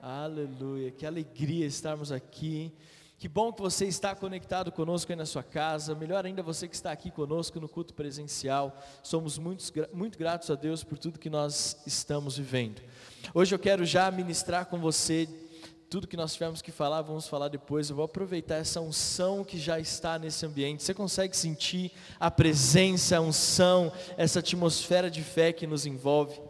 [0.00, 2.72] Aleluia, que alegria estarmos aqui.
[3.18, 5.92] Que bom que você está conectado conosco aí na sua casa.
[5.92, 8.80] Melhor ainda você que está aqui conosco no culto presencial.
[9.02, 12.80] Somos muito, muito gratos a Deus por tudo que nós estamos vivendo.
[13.34, 15.28] Hoje eu quero já ministrar com você
[15.90, 17.90] tudo que nós tivemos que falar, vamos falar depois.
[17.90, 20.84] Eu vou aproveitar essa unção que já está nesse ambiente.
[20.84, 21.90] Você consegue sentir
[22.20, 26.40] a presença, a unção, essa atmosfera de fé que nos envolve?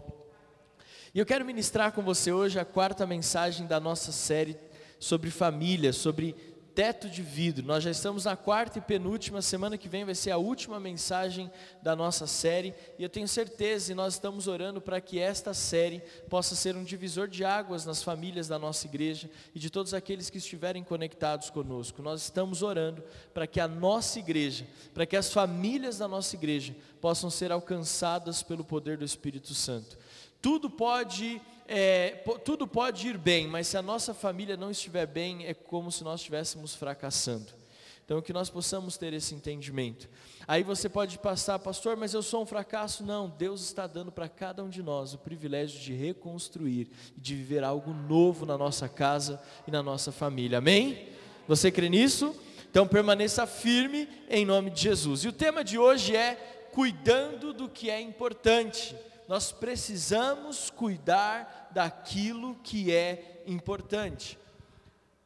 [1.14, 4.58] E eu quero ministrar com você hoje a quarta mensagem da nossa série
[5.00, 6.36] sobre família, sobre
[6.74, 7.66] teto de vidro.
[7.66, 11.50] Nós já estamos na quarta e penúltima, semana que vem vai ser a última mensagem
[11.82, 16.00] da nossa série, e eu tenho certeza, e nós estamos orando para que esta série
[16.28, 20.28] possa ser um divisor de águas nas famílias da nossa igreja e de todos aqueles
[20.28, 22.02] que estiverem conectados conosco.
[22.02, 23.02] Nós estamos orando
[23.32, 28.42] para que a nossa igreja, para que as famílias da nossa igreja possam ser alcançadas
[28.42, 29.98] pelo poder do Espírito Santo.
[30.40, 32.10] Tudo pode, é,
[32.44, 36.04] tudo pode ir bem, mas se a nossa família não estiver bem, é como se
[36.04, 37.58] nós estivéssemos fracassando.
[38.04, 40.08] Então, que nós possamos ter esse entendimento.
[40.46, 43.04] Aí você pode passar, pastor, mas eu sou um fracasso.
[43.04, 47.34] Não, Deus está dando para cada um de nós o privilégio de reconstruir e de
[47.34, 50.56] viver algo novo na nossa casa e na nossa família.
[50.56, 51.06] Amém?
[51.46, 52.34] Você crê nisso?
[52.70, 55.24] Então permaneça firme em nome de Jesus.
[55.24, 56.34] E o tema de hoje é
[56.72, 58.96] cuidando do que é importante
[59.28, 64.38] nós precisamos cuidar daquilo que é importante.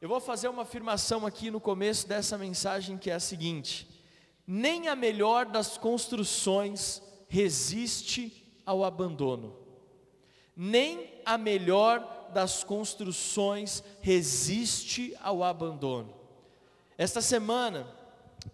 [0.01, 3.89] Eu vou fazer uma afirmação aqui no começo dessa mensagem que é a seguinte:
[4.45, 9.57] nem a melhor das construções resiste ao abandono,
[10.57, 16.13] nem a melhor das construções resiste ao abandono.
[16.99, 17.87] Esta semana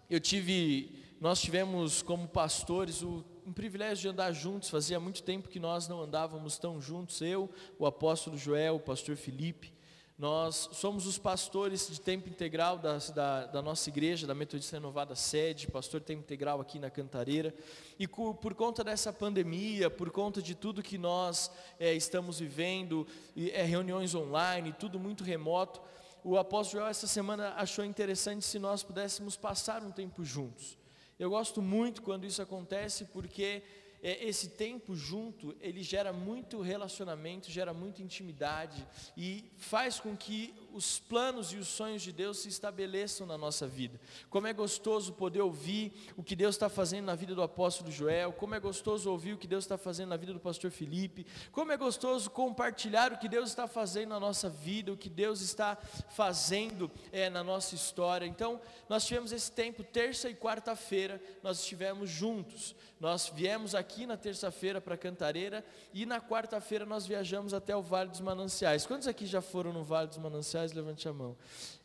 [0.07, 5.49] eu tive, nós tivemos como pastores o um privilégio de andar juntos, fazia muito tempo
[5.49, 9.73] que nós não andávamos tão juntos, eu, o apóstolo Joel, o pastor Felipe,
[10.19, 15.15] nós somos os pastores de tempo integral da, da, da, nossa igreja, da Metodista Renovada
[15.15, 17.55] Sede, pastor tempo integral aqui na Cantareira.
[17.97, 21.49] E por, por conta dessa pandemia, por conta de tudo que nós
[21.79, 25.81] é, estamos vivendo, é, reuniões online, tudo muito remoto,
[26.23, 30.78] o apóstolo Joel essa semana achou interessante se nós pudéssemos passar um tempo juntos.
[31.19, 33.61] Eu gosto muito quando isso acontece porque
[34.01, 38.87] é, esse tempo junto, ele gera muito relacionamento, gera muita intimidade
[39.17, 43.67] e faz com que os planos e os sonhos de Deus se estabeleçam na nossa
[43.67, 43.99] vida.
[44.29, 48.33] Como é gostoso poder ouvir o que Deus está fazendo na vida do apóstolo Joel,
[48.33, 51.71] como é gostoso ouvir o que Deus está fazendo na vida do pastor Felipe, como
[51.71, 55.75] é gostoso compartilhar o que Deus está fazendo na nossa vida, o que Deus está
[56.09, 58.25] fazendo é, na nossa história.
[58.25, 62.75] Então, nós tivemos esse tempo, terça e quarta-feira, nós estivemos juntos.
[62.99, 65.63] Nós viemos aqui na terça-feira para Cantareira
[65.93, 68.85] e na quarta-feira nós viajamos até o Vale dos Mananciais.
[68.85, 70.58] Quantos aqui já foram no Vale dos Mananciais?
[70.67, 71.35] Levante a mão.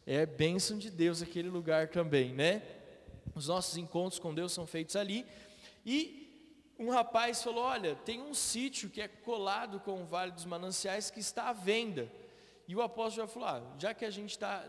[0.06, 2.62] É bênção de Deus aquele lugar também, né?
[3.34, 5.26] Os nossos encontros com Deus são feitos ali.
[5.84, 6.24] E
[6.78, 11.10] um rapaz falou: Olha, tem um sítio que é colado com o Vale dos Mananciais
[11.10, 12.10] que está à venda.
[12.66, 14.64] E o apóstolo já falou: ah, já que a gente está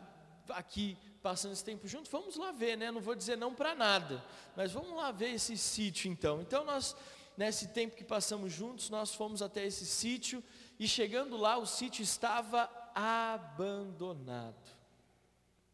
[0.50, 2.92] aqui passando esse tempo junto, vamos lá ver, né?
[2.92, 4.24] Não vou dizer não para nada,
[4.56, 6.42] mas vamos lá ver esse sítio então.
[6.42, 6.96] Então nós,
[7.36, 10.44] nesse tempo que passamos juntos, nós fomos até esse sítio
[10.80, 14.56] e chegando lá, o sítio estava abandonado.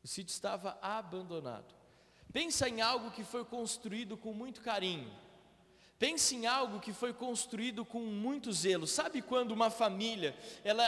[0.04, 1.74] O sítio estava abandonado.
[2.34, 5.12] Pensa em algo que foi construído com muito carinho.
[6.00, 8.88] Pense em algo que foi construído com muito zelo.
[8.88, 10.86] Sabe quando uma família, ela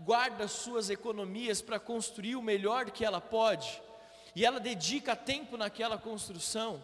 [0.00, 3.80] guarda suas economias para construir o melhor que ela pode?
[4.34, 6.82] e ela dedica tempo naquela construção.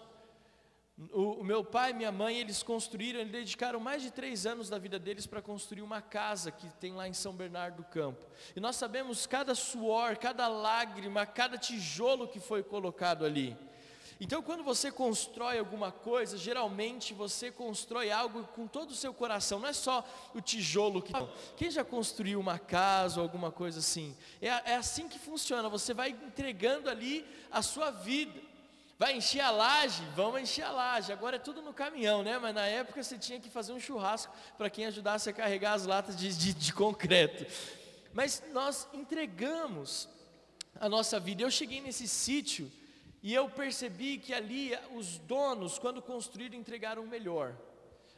[1.12, 4.70] O, o, meu pai e minha mãe, eles construíram, eles dedicaram mais de três anos
[4.70, 8.24] da vida deles para construir uma casa que tem lá em São Bernardo do Campo.
[8.54, 13.54] E nós sabemos cada suor, cada lágrima, cada tijolo que foi colocado ali.
[14.18, 19.58] Então, quando você constrói alguma coisa, geralmente você constrói algo com todo o seu coração,
[19.60, 20.02] não é só
[20.34, 21.12] o tijolo que.
[21.58, 24.16] Quem já construiu uma casa ou alguma coisa assim?
[24.40, 28.45] É, é assim que funciona, você vai entregando ali a sua vida.
[28.98, 30.02] Vai encher a laje?
[30.14, 31.12] Vamos encher a laje.
[31.12, 32.38] Agora é tudo no caminhão, né?
[32.38, 35.84] Mas na época você tinha que fazer um churrasco para quem ajudasse a carregar as
[35.84, 37.44] latas de, de, de concreto.
[38.14, 40.08] Mas nós entregamos
[40.80, 41.42] a nossa vida.
[41.42, 42.72] Eu cheguei nesse sítio
[43.22, 47.54] e eu percebi que ali os donos, quando construíram, entregaram o melhor.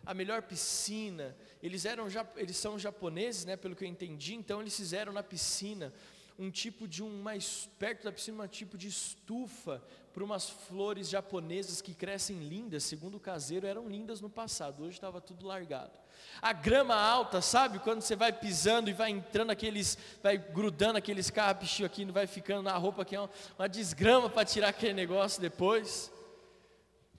[0.07, 4.77] A melhor piscina, eles eram eles são japoneses, né, pelo que eu entendi, então eles
[4.77, 5.93] fizeram na piscina
[6.39, 9.83] um tipo de um mais perto da piscina, um tipo de estufa
[10.15, 14.95] para umas flores japonesas que crescem lindas, segundo o caseiro, eram lindas no passado, hoje
[14.95, 15.99] estava tudo largado.
[16.41, 17.81] A grama alta, sabe?
[17.81, 22.27] Quando você vai pisando e vai entrando aqueles, vai grudando aqueles carrapichos aqui, não vai
[22.27, 26.13] ficando na roupa que é uma, uma desgrama para tirar aquele negócio depois.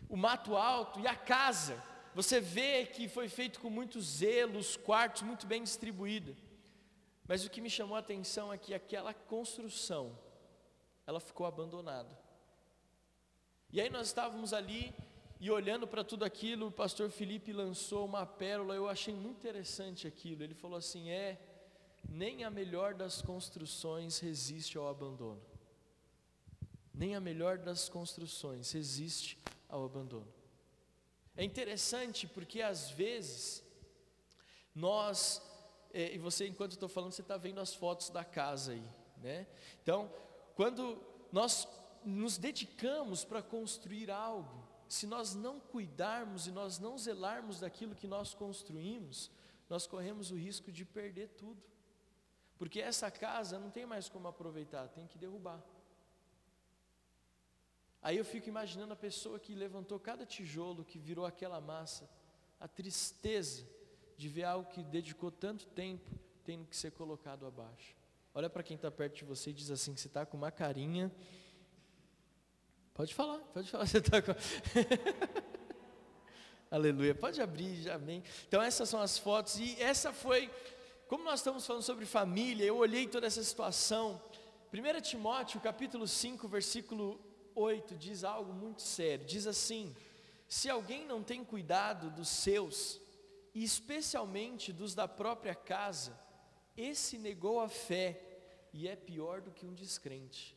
[0.07, 1.81] O mato alto e a casa,
[2.15, 6.35] você vê que foi feito com muito zelo, os quartos muito bem distribuídos.
[7.29, 10.17] Mas o que me chamou a atenção é que aquela construção,
[11.05, 12.17] ela ficou abandonada.
[13.71, 14.91] E aí nós estávamos ali
[15.39, 20.07] e olhando para tudo aquilo, o pastor Felipe lançou uma pérola, eu achei muito interessante
[20.07, 20.41] aquilo.
[20.41, 21.39] Ele falou assim: é,
[22.09, 25.39] nem a melhor das construções resiste ao abandono.
[26.91, 29.37] Nem a melhor das construções resiste
[29.67, 30.33] ao abandono.
[31.37, 33.63] É interessante porque às vezes
[34.73, 35.47] nós
[35.93, 38.87] e você, enquanto estou falando, você está vendo as fotos da casa aí,
[39.17, 39.47] né?
[39.81, 40.11] Então,
[40.55, 41.01] quando
[41.31, 41.67] nós
[42.05, 48.07] nos dedicamos para construir algo, se nós não cuidarmos e nós não zelarmos daquilo que
[48.07, 49.31] nós construímos,
[49.69, 51.61] nós corremos o risco de perder tudo.
[52.57, 55.63] Porque essa casa não tem mais como aproveitar, tem que derrubar.
[58.01, 62.09] Aí eu fico imaginando a pessoa que levantou cada tijolo, que virou aquela massa,
[62.59, 63.65] a tristeza
[64.19, 66.11] de ver algo que dedicou tanto tempo
[66.43, 67.95] tendo que ser colocado abaixo.
[68.33, 71.09] Olha para quem está perto de você e diz assim: você está com uma carinha.
[72.93, 73.87] Pode falar, pode falar.
[73.87, 74.33] Você está com.
[76.69, 77.15] Aleluia.
[77.15, 78.21] Pode abrir, amém.
[78.45, 79.57] Então, essas são as fotos.
[79.57, 80.51] E essa foi.
[81.07, 84.21] Como nós estamos falando sobre família, eu olhei toda essa situação.
[84.73, 87.17] 1 Timóteo, capítulo 5, versículo
[87.55, 89.25] 8, diz algo muito sério.
[89.25, 89.95] Diz assim:
[90.45, 92.99] Se alguém não tem cuidado dos seus,
[93.53, 96.19] e especialmente dos da própria casa,
[96.75, 98.21] esse negou a fé
[98.71, 100.55] e é pior do que um descrente.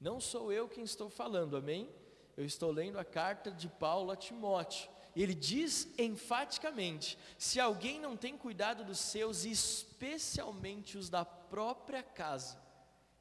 [0.00, 1.88] Não sou eu quem estou falando, amém?
[2.36, 4.90] Eu estou lendo a carta de Paulo a Timóteo.
[5.14, 12.60] Ele diz enfaticamente: se alguém não tem cuidado dos seus, especialmente os da própria casa,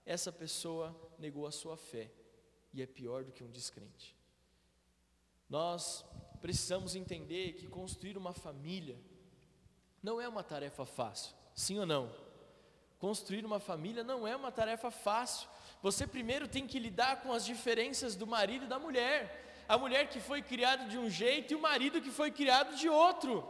[0.05, 2.11] essa pessoa negou a sua fé
[2.73, 4.13] e é pior do que um descrente.
[5.49, 6.03] Nós
[6.35, 8.97] precisamos entender que construir uma família
[10.01, 12.13] não é uma tarefa fácil, sim ou não?
[12.99, 15.47] Construir uma família não é uma tarefa fácil.
[15.81, 19.63] Você primeiro tem que lidar com as diferenças do marido e da mulher.
[19.67, 22.87] A mulher que foi criada de um jeito e o marido que foi criado de
[22.87, 23.47] outro.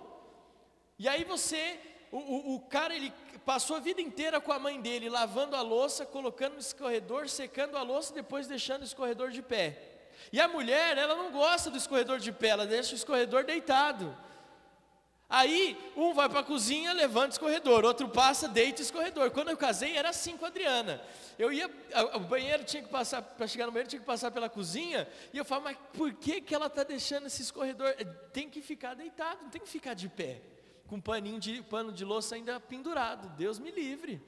[0.98, 1.80] E aí você,
[2.12, 3.14] o, o, o cara, ele
[3.46, 7.78] passou a vida inteira com a mãe dele, lavando a louça, colocando no escorredor, secando
[7.78, 9.95] a louça, depois deixando o escorredor de pé.
[10.32, 14.16] E a mulher, ela não gosta do escorredor de pé, ela deixa o escorredor deitado.
[15.28, 19.32] Aí, um vai para a cozinha, levanta o escorredor, outro passa, deita o escorredor.
[19.32, 21.02] Quando eu casei, era assim com a Adriana.
[21.38, 21.70] Eu ia,
[22.14, 25.38] o banheiro tinha que passar, para chegar no banheiro, tinha que passar pela cozinha, e
[25.38, 27.88] eu falava, mas por que, que ela está deixando esse escorredor?
[27.98, 30.42] É, tem que ficar deitado, não tem que ficar de pé,
[30.88, 33.28] com paninho de, pano de louça ainda pendurado.
[33.36, 34.22] Deus me livre.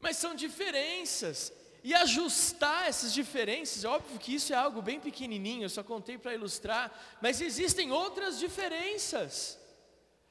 [0.00, 1.52] Mas são diferenças,
[1.86, 6.18] e ajustar essas diferenças, é óbvio que isso é algo bem pequenininho, eu só contei
[6.18, 6.92] para ilustrar,
[7.22, 9.56] mas existem outras diferenças.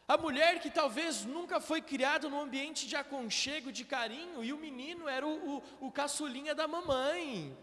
[0.05, 4.57] A mulher que talvez nunca foi criada num ambiente de aconchego, de carinho, e o
[4.57, 7.57] menino era o, o, o caçulinha da mamãe.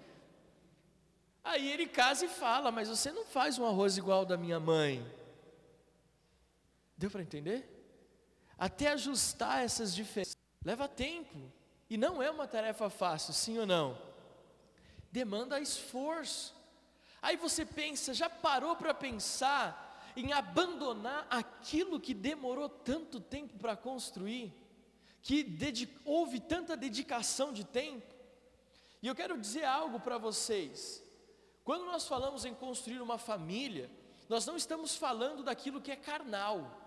[1.45, 5.07] Aí ele casa e fala: Mas você não faz um arroz igual da minha mãe.
[6.97, 7.69] Deu para entender?
[8.57, 10.35] Até ajustar essas diferenças
[10.65, 11.53] leva tempo.
[11.93, 13.99] E não é uma tarefa fácil, sim ou não?
[15.11, 16.55] Demanda esforço.
[17.21, 23.77] Aí você pensa, já parou para pensar em abandonar aquilo que demorou tanto tempo para
[23.77, 24.55] construir,
[25.21, 25.47] que
[26.03, 28.15] houve tanta dedicação de tempo?
[29.03, 31.05] E eu quero dizer algo para vocês.
[31.63, 33.91] Quando nós falamos em construir uma família,
[34.31, 36.82] nós não estamos falando daquilo que é carnal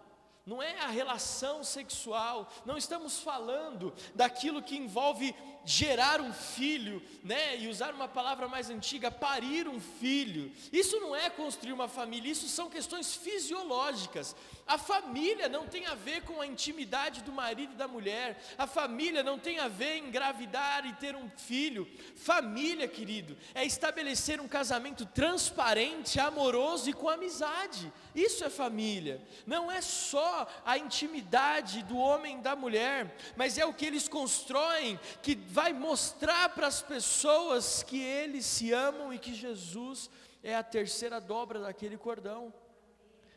[0.46, 5.36] não é a relação sexual, não estamos falando daquilo que envolve
[5.66, 7.58] gerar um filho, né?
[7.58, 10.52] E usar uma palavra mais antiga, parir um filho.
[10.72, 14.36] Isso não é construir uma família, isso são questões fisiológicas.
[14.68, 18.42] A família não tem a ver com a intimidade do marido e da mulher.
[18.58, 21.88] A família não tem a ver em engravidar e ter um filho.
[22.16, 27.92] Família, querido, é estabelecer um casamento transparente, amoroso e com amizade.
[28.16, 29.22] Isso é família.
[29.46, 34.08] Não é só a intimidade do homem e da mulher, mas é o que eles
[34.08, 40.10] constroem que vai mostrar para as pessoas que eles se amam e que Jesus
[40.44, 42.54] é a terceira dobra daquele cordão.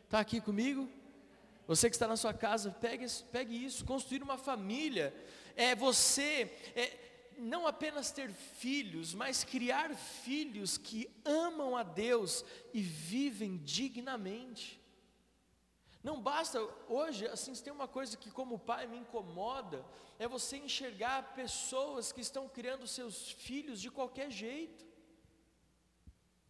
[0.03, 0.89] Está aqui comigo?
[1.65, 3.85] Você que está na sua casa, pegue, pegue isso.
[3.85, 5.13] Construir uma família
[5.55, 6.97] é você é,
[7.37, 14.78] não apenas ter filhos, mas criar filhos que amam a Deus e vivem dignamente.
[16.01, 19.85] Não basta, hoje, assim, tem uma coisa que como pai me incomoda,
[20.17, 24.89] é você enxergar pessoas que estão criando seus filhos de qualquer jeito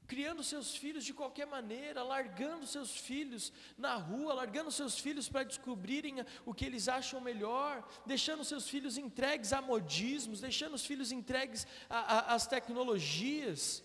[0.10, 5.44] criando seus filhos de qualquer maneira, largando seus filhos na rua, largando seus filhos para
[5.44, 11.12] descobrirem o que eles acham melhor, deixando seus filhos entregues a modismos, deixando os filhos
[11.12, 13.84] entregues às tecnologias.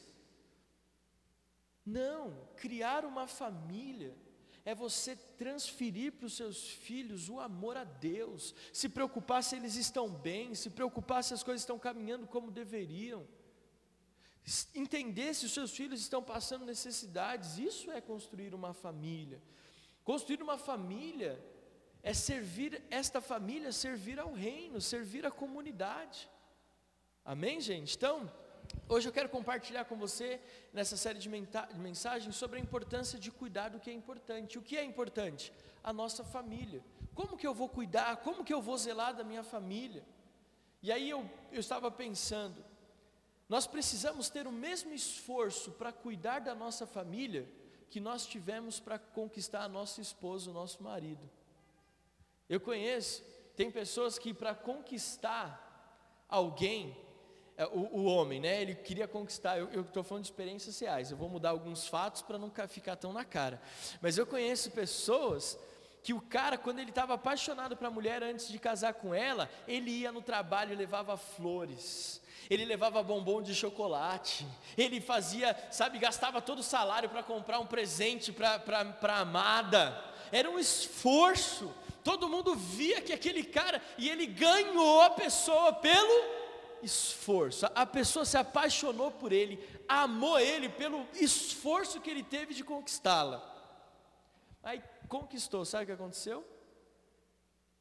[1.84, 4.16] Não, criar uma família
[4.64, 9.76] é você transferir para os seus filhos o amor a Deus, se preocupar se eles
[9.76, 13.26] estão bem, se preocupar se as coisas estão caminhando como deveriam
[14.74, 19.42] entender se os seus filhos estão passando necessidades, isso é construir uma família.
[20.02, 21.42] Construir uma família
[22.02, 26.28] é servir esta família, servir ao reino, servir à comunidade.
[27.24, 27.96] Amém, gente?
[27.96, 28.30] Então,
[28.88, 30.40] hoje eu quero compartilhar com você
[30.72, 34.58] nessa série de mensagens sobre a importância de cuidar do que é importante.
[34.58, 35.52] O que é importante?
[35.82, 36.82] A nossa família.
[37.14, 38.16] Como que eu vou cuidar?
[38.18, 40.04] Como que eu vou zelar da minha família?
[40.82, 42.62] E aí eu, eu estava pensando,
[43.48, 47.48] nós precisamos ter o mesmo esforço para cuidar da nossa família
[47.90, 51.30] que nós tivemos para conquistar a nossa esposa, o nosso marido.
[52.48, 53.22] Eu conheço,
[53.56, 56.96] tem pessoas que para conquistar alguém,
[57.72, 58.62] o, o, homem, né?
[58.62, 59.58] Ele queria conquistar.
[59.58, 61.10] Eu estou falando de experiências reais.
[61.10, 63.60] Eu vou mudar alguns fatos para não ficar tão na cara.
[64.00, 65.58] Mas eu conheço pessoas
[66.02, 69.48] que o cara, quando ele estava apaixonado para a mulher antes de casar com ela,
[69.66, 74.46] ele ia no trabalho e levava flores ele levava bombom de chocolate,
[74.76, 78.60] ele fazia, sabe, gastava todo o salário para comprar um presente para
[79.02, 79.98] a amada,
[80.30, 86.43] era um esforço, todo mundo via que aquele cara, e ele ganhou a pessoa pelo
[86.84, 92.62] esforço, a pessoa se apaixonou por ele, amou ele pelo esforço que ele teve de
[92.62, 93.42] conquistá-la,
[94.62, 96.44] aí conquistou, sabe o que aconteceu?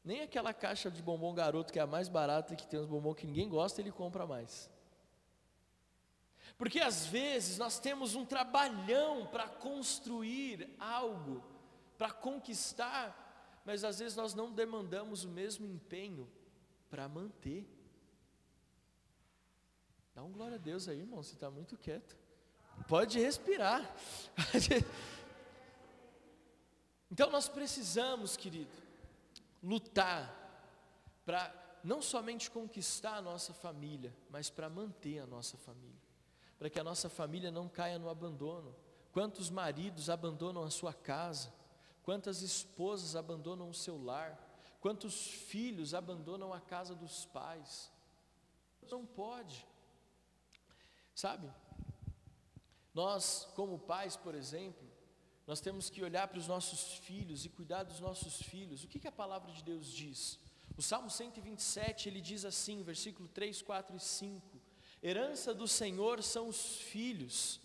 [0.04, 3.14] Nem aquela caixa de bombom garoto que é a mais barata, que tem uns bombons
[3.14, 4.70] que ninguém gosta, ele compra mais.
[6.58, 11.42] Porque às vezes nós temos um trabalhão para construir algo,
[11.96, 16.30] para conquistar, mas às vezes nós não demandamos o mesmo empenho
[16.90, 17.66] para manter.
[20.14, 22.16] Dá um glória a Deus aí, irmão, você está muito quieto.
[22.86, 23.82] Pode respirar.
[27.10, 28.70] então nós precisamos, querido,
[29.62, 30.42] lutar
[31.24, 31.52] para
[31.82, 36.00] não somente conquistar a nossa família, mas para manter a nossa família,
[36.58, 38.74] para que a nossa família não caia no abandono.
[39.12, 41.52] Quantos maridos abandonam a sua casa?
[42.02, 44.38] Quantas esposas abandonam o seu lar?
[44.80, 47.90] Quantos filhos abandonam a casa dos pais?
[48.90, 49.66] Não pode,
[51.14, 51.50] sabe?
[52.92, 54.86] Nós, como pais, por exemplo,
[55.46, 58.82] nós temos que olhar para os nossos filhos e cuidar dos nossos filhos.
[58.82, 60.38] O que, que a palavra de Deus diz?
[60.76, 64.60] O Salmo 127, ele diz assim, versículo 3, 4 e 5:
[65.02, 67.60] Herança do Senhor são os filhos,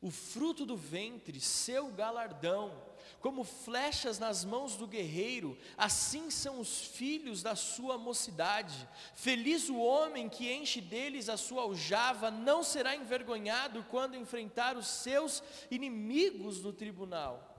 [0.00, 6.80] o fruto do ventre, seu galardão como flechas nas mãos do guerreiro, assim são os
[6.82, 8.88] filhos da sua mocidade.
[9.14, 14.86] Feliz o homem que enche deles a sua aljava, não será envergonhado quando enfrentar os
[14.86, 17.50] seus inimigos no tribunal.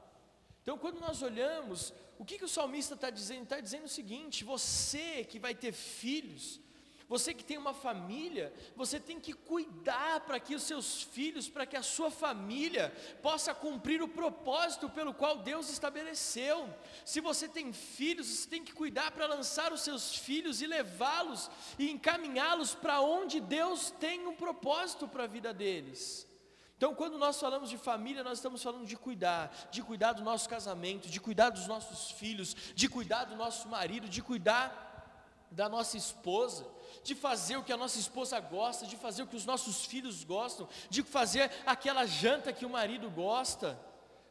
[0.61, 3.43] Então, quando nós olhamos, o que, que o salmista está dizendo?
[3.43, 6.59] Está dizendo o seguinte: você que vai ter filhos,
[7.07, 11.65] você que tem uma família, você tem que cuidar para que os seus filhos, para
[11.65, 16.67] que a sua família possa cumprir o propósito pelo qual Deus estabeleceu.
[17.05, 21.49] Se você tem filhos, você tem que cuidar para lançar os seus filhos e levá-los
[21.77, 26.27] e encaminhá-los para onde Deus tem um propósito para a vida deles.
[26.75, 30.49] Então, quando nós falamos de família, nós estamos falando de cuidar, de cuidar do nosso
[30.49, 35.95] casamento, de cuidar dos nossos filhos, de cuidar do nosso marido, de cuidar da nossa
[35.95, 39.85] esposa de fazer o que a nossa esposa gosta, de fazer o que os nossos
[39.85, 43.79] filhos gostam, de fazer aquela janta que o marido gosta,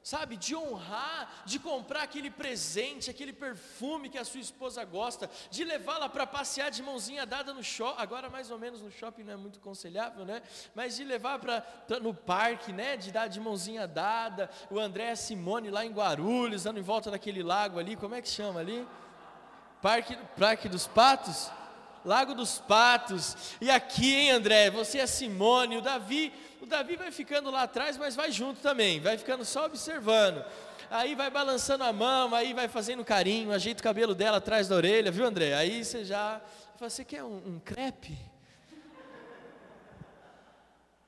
[0.05, 0.37] sabe?
[0.37, 6.11] De honrar, de comprar aquele presente, aquele perfume que a sua esposa gosta, de levá-la
[6.11, 9.37] para passear de mãozinha dada no shopping, agora mais ou menos no shopping não é
[9.37, 10.43] muito aconselhável, né?
[10.75, 11.65] Mas de levar para
[12.03, 12.99] no parque, né?
[12.99, 17.43] De dar de mãozinha dada, o André Simone lá em Guarulhos, dando em volta daquele
[17.43, 18.87] lago ali, como é que chama ali?
[19.81, 21.51] Parque, Parque dos Patos?
[22.05, 23.57] Lago dos Patos.
[23.61, 24.71] E aqui, hein, André?
[24.71, 26.33] Você é Simone, o Davi.
[26.61, 30.45] O Davi vai ficando lá atrás, mas vai junto também, vai ficando só observando.
[30.91, 34.77] aí vai balançando a mão, aí vai fazendo carinho, ajeita o cabelo dela atrás da
[34.77, 35.55] orelha, viu André?
[35.55, 36.41] Aí você já,
[36.79, 38.17] você quer um, um crepe?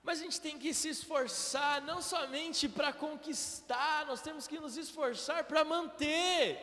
[0.02, 4.76] Mas a gente tem que se esforçar, não somente para conquistar, nós temos que nos
[4.76, 6.58] esforçar para manter.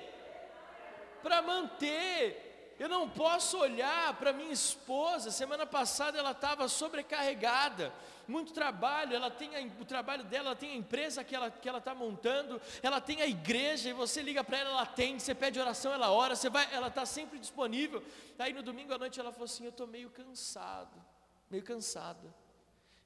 [1.22, 2.53] Para manter.
[2.84, 7.94] Eu não posso olhar para minha esposa, semana passada ela estava sobrecarregada,
[8.28, 11.60] muito trabalho, ela tem a, o trabalho dela, ela tem a empresa que ela está
[11.62, 15.24] que ela tá montando, ela tem a igreja, e você liga para ela, ela atende,
[15.24, 18.04] você pede oração, ela ora, você vai, ela está sempre disponível.
[18.38, 21.02] Aí no domingo à noite ela falou assim: Eu estou meio cansado,
[21.50, 22.36] meio cansada.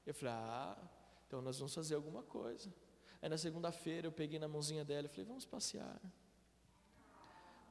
[0.04, 0.76] Eu falei: Ah,
[1.24, 2.68] então nós vamos fazer alguma coisa.
[3.22, 6.00] Aí na segunda-feira eu peguei na mãozinha dela e falei: Vamos passear.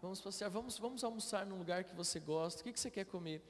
[0.08, 2.62] Vamos passear, vamos, vamos almoçar num lugar que você gosta.
[2.62, 3.44] O que, que você quer comer?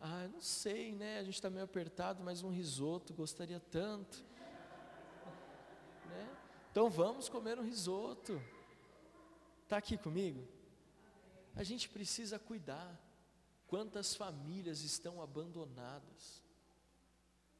[0.00, 1.18] Ah, não sei, né?
[1.18, 4.24] A gente está meio apertado, mas um risoto, gostaria tanto.
[6.06, 6.36] Né?
[6.70, 8.40] Então vamos comer um risoto.
[9.64, 10.46] Está aqui comigo?
[11.56, 12.96] A gente precisa cuidar.
[13.66, 16.44] Quantas famílias estão abandonadas?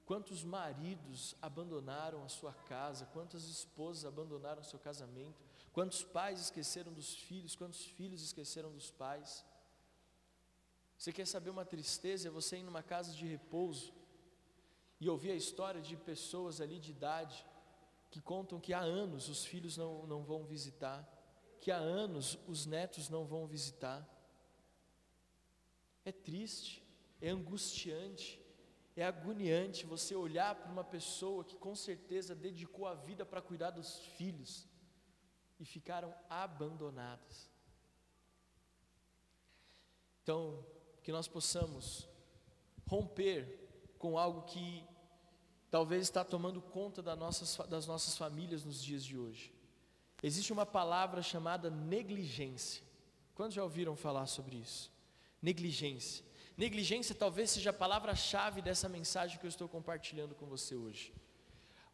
[0.06, 3.04] Quantos maridos abandonaram a sua casa?
[3.06, 5.42] Quantas esposas abandonaram o seu casamento?
[5.75, 7.57] Quantos pais esqueceram dos filhos?
[7.57, 9.45] Quantos filhos esqueceram dos pais?
[10.97, 12.28] Você quer saber uma tristeza?
[12.28, 13.93] É você ir numa casa de repouso
[15.00, 17.45] e ouvir a história de pessoas ali de idade
[18.09, 21.00] que contam que há anos os filhos não, não vão visitar,
[21.61, 24.09] que há anos os netos não vão visitar.
[26.04, 26.87] É triste,
[27.21, 28.40] é angustiante,
[28.95, 33.73] é agoniante você olhar para uma pessoa que com certeza dedicou a vida para cuidar
[33.73, 34.73] dos filhos
[35.58, 37.50] e ficaram abandonadas.
[40.23, 40.64] Então,
[41.02, 42.08] que nós possamos
[42.87, 44.84] romper com algo que
[45.70, 49.52] talvez está tomando conta das nossas, das nossas famílias nos dias de hoje.
[50.23, 52.82] Existe uma palavra chamada negligência.
[53.34, 54.90] Quantos já ouviram falar sobre isso?
[55.42, 56.25] Negligência.
[56.56, 61.12] Negligência talvez seja a palavra-chave dessa mensagem que eu estou compartilhando com você hoje.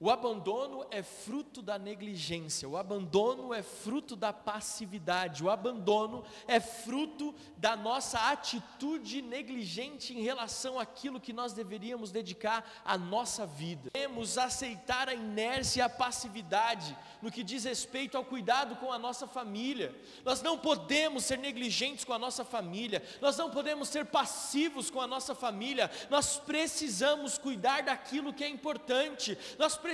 [0.03, 6.59] O abandono é fruto da negligência, o abandono é fruto da passividade, o abandono é
[6.59, 13.91] fruto da nossa atitude negligente em relação àquilo que nós deveríamos dedicar à nossa vida.
[13.93, 18.99] Temos aceitar a inércia e a passividade no que diz respeito ao cuidado com a
[18.99, 19.95] nossa família.
[20.25, 25.03] Nós não podemos ser negligentes com a nossa família, nós não podemos ser passivos com
[25.03, 29.37] a nossa família, nós precisamos cuidar daquilo que é importante.
[29.59, 29.90] Nós precisamos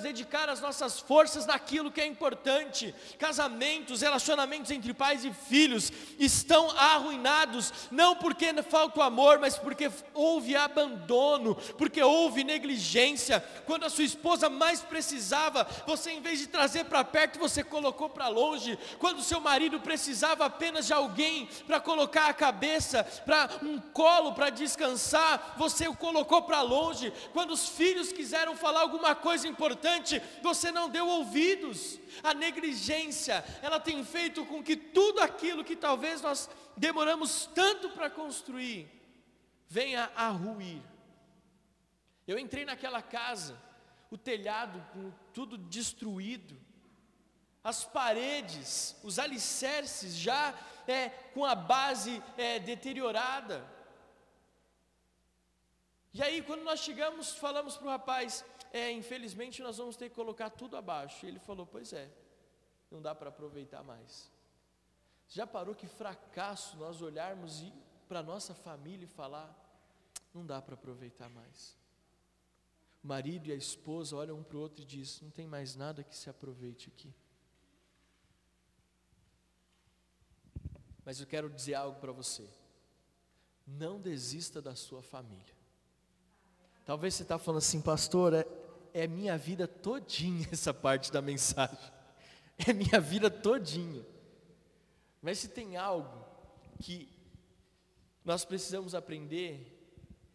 [0.00, 2.94] dedicar as nossas forças naquilo que é importante.
[3.18, 9.90] Casamentos, relacionamentos entre pais e filhos estão arruinados, não porque falta o amor, mas porque
[10.14, 13.40] houve abandono, porque houve negligência.
[13.66, 18.08] Quando a sua esposa mais precisava, você em vez de trazer para perto, você colocou
[18.08, 18.78] para longe.
[18.98, 24.50] Quando seu marido precisava apenas de alguém para colocar a cabeça, para um colo para
[24.50, 27.12] descansar, você o colocou para longe.
[27.32, 32.00] Quando os filhos quiseram falar alguma coisa, coisa importante, você não deu ouvidos.
[32.22, 38.08] A negligência, ela tem feito com que tudo aquilo que talvez nós demoramos tanto para
[38.08, 38.88] construir,
[39.68, 40.80] venha a ruir.
[42.26, 43.60] Eu entrei naquela casa,
[44.10, 46.56] o telhado com tudo destruído,
[47.62, 50.54] as paredes, os alicerces já
[50.88, 53.62] é, com a base é, deteriorada.
[56.14, 58.42] E aí, quando nós chegamos, falamos para o rapaz:
[58.76, 61.24] é, infelizmente nós vamos ter que colocar tudo abaixo.
[61.24, 62.10] E ele falou: Pois é,
[62.90, 64.30] não dá para aproveitar mais.
[65.28, 67.64] Já parou que fracasso nós olharmos
[68.08, 69.48] para nossa família e falar:
[70.34, 71.76] Não dá para aproveitar mais.
[73.02, 75.74] O marido e a esposa olham um para o outro e dizem: Não tem mais
[75.74, 77.14] nada que se aproveite aqui.
[81.04, 82.48] Mas eu quero dizer algo para você.
[83.64, 85.54] Não desista da sua família.
[86.84, 88.46] Talvez você está falando assim, pastor, é,
[88.96, 91.92] é minha vida todinha essa parte da mensagem.
[92.66, 94.02] É minha vida todinha.
[95.20, 96.24] Mas se tem algo
[96.80, 97.06] que
[98.24, 99.70] nós precisamos aprender,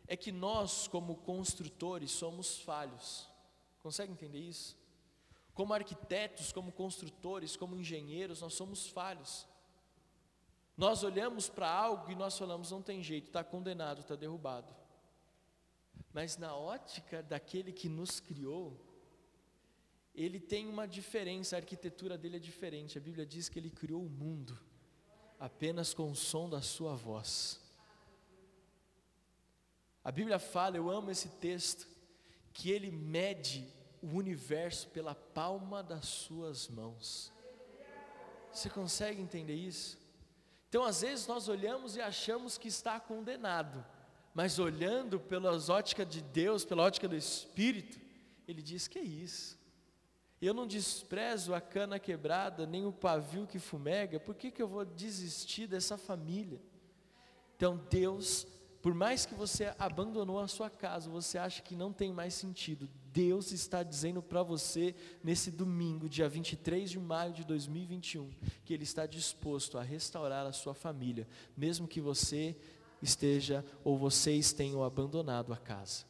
[0.08, 3.28] é que nós, como construtores, somos falhos.
[3.82, 4.78] Consegue entender isso?
[5.56, 9.48] Como arquitetos, como construtores, como engenheiros, nós somos falhos.
[10.78, 14.81] Nós olhamos para algo e nós falamos: não tem jeito, está condenado, está derrubado.
[16.14, 18.80] Mas na ótica daquele que nos criou,
[20.14, 22.98] ele tem uma diferença, a arquitetura dele é diferente.
[22.98, 24.60] A Bíblia diz que ele criou o mundo
[25.40, 27.60] apenas com o som da sua voz.
[30.04, 31.88] A Bíblia fala, eu amo esse texto,
[32.54, 33.68] que ele mede
[34.02, 37.32] o universo pela palma das suas mãos.
[38.52, 39.98] Você consegue entender isso?
[40.68, 43.86] Então, às vezes, nós olhamos e achamos que está condenado,
[44.34, 48.00] mas olhando pela ótica de Deus, pela ótica do Espírito,
[48.48, 49.60] ele diz: Que é isso?
[50.42, 54.68] Eu não desprezo a cana quebrada, nem o pavio que fumega, por que, que eu
[54.68, 56.60] vou desistir dessa família?
[57.56, 58.48] Então, Deus,
[58.82, 62.90] por mais que você abandonou a sua casa, você acha que não tem mais sentido,
[63.14, 68.32] Deus está dizendo para você nesse domingo, dia 23 de maio de 2021,
[68.66, 72.58] que Ele está disposto a restaurar a sua família, mesmo que você
[73.02, 76.06] esteja ou vocês tenham abandonado a casa.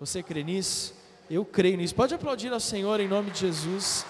[0.00, 0.94] Você crê nisso?
[1.30, 1.94] Eu creio nisso.
[1.94, 4.04] Pode aplaudir ao Senhor em nome de Jesus.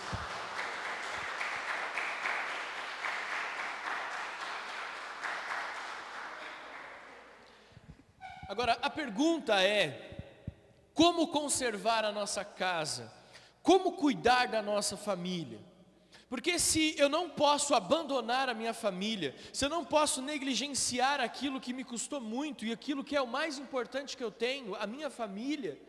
[8.49, 10.09] Agora, a pergunta é:
[10.95, 13.13] como conservar a nossa casa,
[13.63, 15.68] como cuidar da nossa família.
[16.29, 21.61] Porque se eu não posso abandonar a minha família, se eu não posso negligenciar aquilo
[21.61, 24.87] que me custou muito e aquilo que é o mais importante que eu tenho, a
[24.87, 25.81] minha família,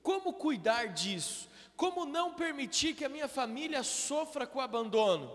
[0.00, 1.48] como cuidar disso?
[1.76, 5.32] Como não permitir que a minha família sofra com o abandono?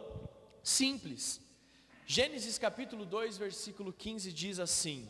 [0.64, 1.42] Simples.
[2.08, 5.10] Gênesis capítulo 2, versículo 15 diz assim: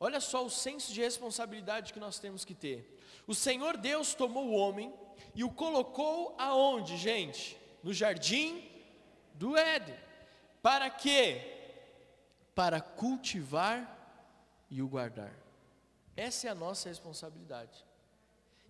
[0.00, 2.98] Olha só o senso de responsabilidade que nós temos que ter.
[3.26, 4.92] O Senhor Deus tomou o homem
[5.34, 7.56] e o colocou aonde, gente?
[7.86, 8.68] No jardim
[9.34, 9.94] do Éden.
[10.60, 11.40] Para quê?
[12.52, 13.78] Para cultivar
[14.68, 15.32] e o guardar.
[16.16, 17.84] Essa é a nossa responsabilidade.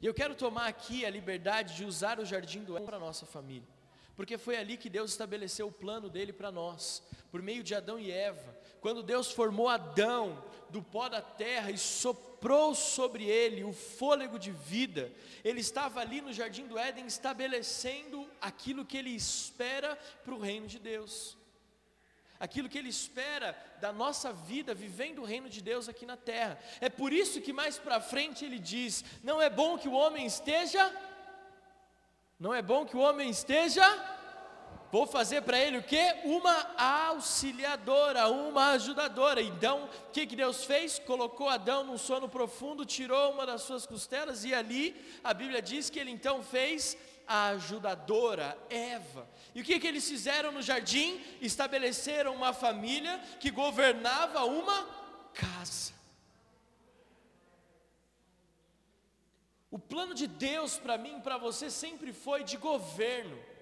[0.03, 3.01] E eu quero tomar aqui a liberdade de usar o jardim do Éden para a
[3.01, 3.67] nossa família.
[4.15, 7.99] Porque foi ali que Deus estabeleceu o plano dele para nós, por meio de Adão
[7.99, 8.55] e Eva.
[8.83, 12.36] Quando Deus formou Adão do pó da terra e soprou
[12.75, 15.13] sobre ele o fôlego de vida,
[15.45, 20.67] ele estava ali no jardim do Éden estabelecendo aquilo que ele espera para o reino
[20.67, 21.37] de Deus.
[22.39, 26.59] Aquilo que ele espera da nossa vida vivendo o reino de Deus aqui na terra.
[26.81, 30.27] É por isso que mais para frente ele diz: Não é bom que o homem
[30.27, 30.95] esteja,
[32.39, 34.16] não é bom que o homem esteja
[34.97, 36.03] Vou fazer para ele o que?
[36.25, 39.43] Uma auxiliadora, uma ajudadora.
[39.43, 40.99] Então, o que, que Deus fez?
[40.99, 45.91] Colocou Adão num sono profundo, tirou uma das suas costelas, e ali a Bíblia diz
[45.91, 46.97] que ele então fez
[47.29, 49.29] a ajudadora, Eva.
[49.55, 51.21] E o que, que eles fizeram no jardim?
[51.43, 54.89] Estabeleceram uma família que governava uma
[55.35, 55.93] casa.
[59.71, 63.56] O plano de Deus para mim para você sempre foi de governo.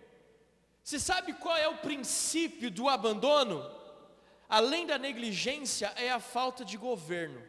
[0.84, 3.64] Você sabe qual é o princípio do abandono?
[4.46, 7.42] Além da negligência, é a falta de governo.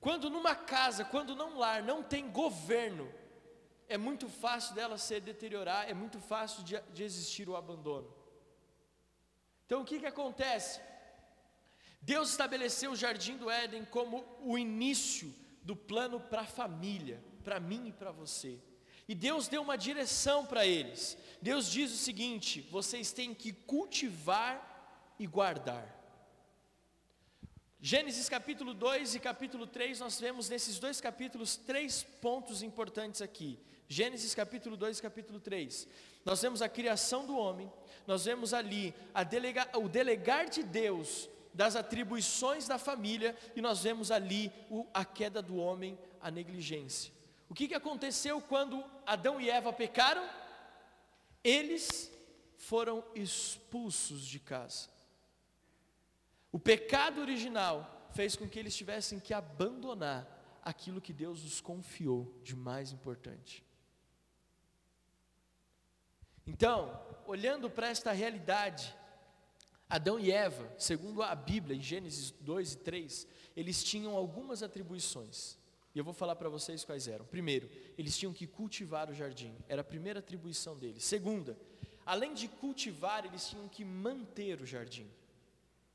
[0.00, 3.12] Quando numa casa, quando num lar não tem governo,
[3.86, 8.10] é muito fácil dela se deteriorar, é muito fácil de, de existir o abandono.
[9.66, 10.80] Então o que, que acontece?
[12.00, 17.60] Deus estabeleceu o jardim do Éden como o início do plano para a família, para
[17.60, 18.58] mim e para você.
[19.10, 21.18] E Deus deu uma direção para eles.
[21.42, 24.54] Deus diz o seguinte: vocês têm que cultivar
[25.18, 25.84] e guardar.
[27.80, 33.58] Gênesis capítulo 2 e capítulo 3, nós vemos nesses dois capítulos três pontos importantes aqui.
[33.88, 35.88] Gênesis capítulo 2 e capítulo 3.
[36.24, 37.68] Nós vemos a criação do homem,
[38.06, 38.94] nós vemos ali
[39.28, 45.04] delega, o delegar de Deus das atribuições da família, e nós vemos ali o, a
[45.04, 47.18] queda do homem, a negligência.
[47.50, 50.24] O que, que aconteceu quando Adão e Eva pecaram?
[51.42, 52.08] Eles
[52.56, 54.88] foram expulsos de casa.
[56.52, 62.32] O pecado original fez com que eles tivessem que abandonar aquilo que Deus os confiou
[62.44, 63.64] de mais importante.
[66.46, 68.96] Então, olhando para esta realidade,
[69.88, 75.59] Adão e Eva, segundo a Bíblia, em Gênesis 2 e 3, eles tinham algumas atribuições.
[75.94, 77.24] E eu vou falar para vocês quais eram.
[77.24, 81.04] Primeiro, eles tinham que cultivar o jardim, era a primeira atribuição deles.
[81.04, 81.58] Segunda,
[82.06, 85.10] além de cultivar, eles tinham que manter o jardim.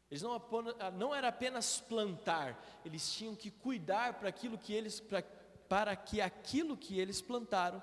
[0.09, 0.33] Eles não,
[0.79, 5.23] ah, não era apenas plantar, eles tinham que cuidar para aquilo que eles para,
[5.67, 7.81] para que aquilo que eles plantaram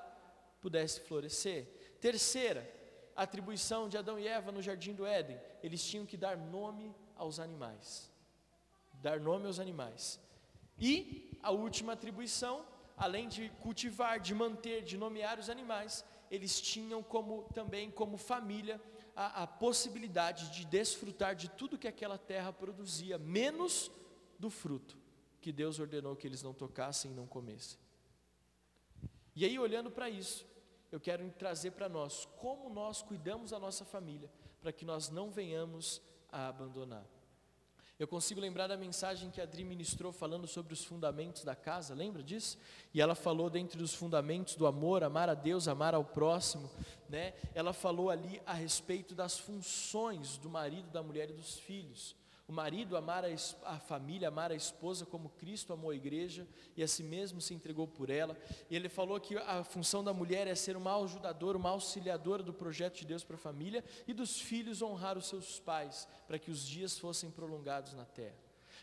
[0.61, 1.67] pudesse florescer.
[2.01, 2.71] Terceira,
[3.17, 7.41] atribuição de Adão e Eva no jardim do Éden, eles tinham que dar nome aos
[7.41, 8.11] animais.
[8.95, 10.21] Dar nome aos animais.
[10.79, 12.65] E a última atribuição,
[12.97, 18.81] além de cultivar, de manter, de nomear os animais, eles tinham como também como família
[19.15, 23.91] a, a possibilidade de desfrutar de tudo que aquela terra produzia, menos
[24.39, 24.97] do fruto
[25.41, 27.79] que Deus ordenou que eles não tocassem e não comessem.
[29.35, 30.47] E aí, olhando para isso,
[30.91, 35.31] eu quero trazer para nós como nós cuidamos da nossa família, para que nós não
[35.31, 36.01] venhamos
[36.31, 37.05] a abandonar.
[37.99, 41.95] Eu consigo lembrar da mensagem que a Adri ministrou falando sobre os fundamentos da casa,
[41.95, 42.59] lembra disso?
[42.93, 46.69] E ela falou dentre os fundamentos do amor, amar a Deus, amar ao próximo,
[47.09, 47.35] né?
[47.55, 52.17] Ela falou ali a respeito das funções do marido, da mulher e dos filhos.
[52.49, 53.25] O marido amar
[53.65, 57.55] a, família, amar a esposa como Cristo amou a igreja e a si mesmo se
[57.55, 58.37] entregou por ela.
[58.69, 62.53] E ele falou que a função da mulher é ser uma ajudadora, uma auxiliadora do
[62.53, 66.51] projeto de Deus para a família e dos filhos honrar os seus pais, para que
[66.51, 68.37] os dias fossem prolongados na terra.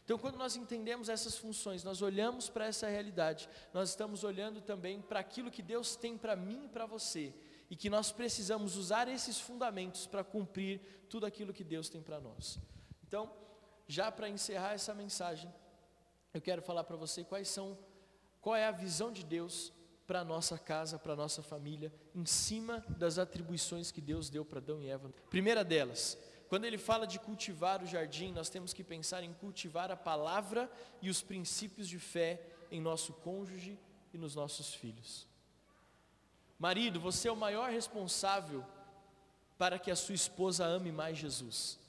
[0.06, 5.02] Então, quando nós entendemos essas funções, nós olhamos para essa realidade, nós estamos olhando também
[5.02, 7.32] para aquilo que Deus tem para mim e para você,
[7.70, 12.20] e que nós precisamos usar esses fundamentos para cumprir tudo aquilo que Deus tem para
[12.20, 12.58] nós.
[13.08, 13.32] Então,
[13.90, 15.52] já para encerrar essa mensagem,
[16.32, 17.76] eu quero falar para você quais são,
[18.40, 19.74] qual é a visão de Deus
[20.06, 24.46] para a nossa casa, para a nossa família, em cima das atribuições que Deus deu
[24.46, 25.12] para Adão e Eva.
[25.32, 29.90] Primeira delas, quando ele fala de cultivar o jardim, nós temos que pensar em cultivar
[29.90, 30.72] a palavra
[31.02, 33.80] e os princípios de fé em nosso cônjuge
[34.14, 35.28] e nos nossos filhos.
[36.60, 38.64] Marido, você é o maior responsável
[39.58, 41.80] para que a sua esposa ame mais Jesus.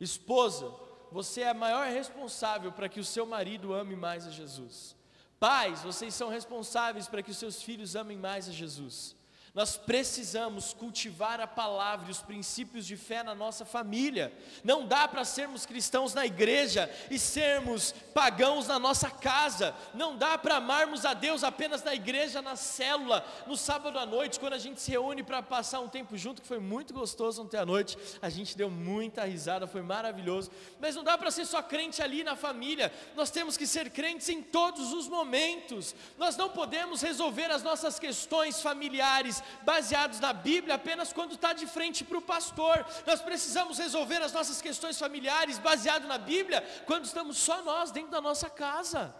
[0.00, 0.72] Esposa,
[1.12, 4.96] você é a maior responsável para que o seu marido ame mais a Jesus.
[5.38, 9.16] Pais, vocês são responsáveis para que os seus filhos amem mais a Jesus.
[9.52, 14.32] Nós precisamos cultivar a palavra e os princípios de fé na nossa família.
[14.62, 19.74] Não dá para sermos cristãos na igreja e sermos pagãos na nossa casa.
[19.92, 24.38] Não dá para amarmos a Deus apenas na igreja, na célula, no sábado à noite,
[24.38, 27.56] quando a gente se reúne para passar um tempo junto, que foi muito gostoso ontem
[27.56, 27.98] à noite.
[28.22, 30.48] A gente deu muita risada, foi maravilhoso.
[30.78, 32.92] Mas não dá para ser só crente ali na família.
[33.16, 35.92] Nós temos que ser crentes em todos os momentos.
[36.16, 41.66] Nós não podemos resolver as nossas questões familiares baseados na Bíblia apenas quando está de
[41.66, 42.84] frente para o pastor.
[43.06, 48.10] Nós precisamos resolver as nossas questões familiares baseado na Bíblia quando estamos só nós dentro
[48.10, 49.14] da nossa casa.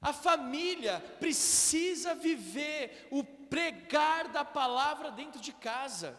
[0.00, 6.18] A família precisa viver o pregar da palavra dentro de casa.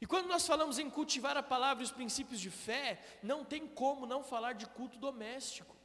[0.00, 3.66] E quando nós falamos em cultivar a palavra e os princípios de fé, não tem
[3.66, 5.75] como não falar de culto doméstico.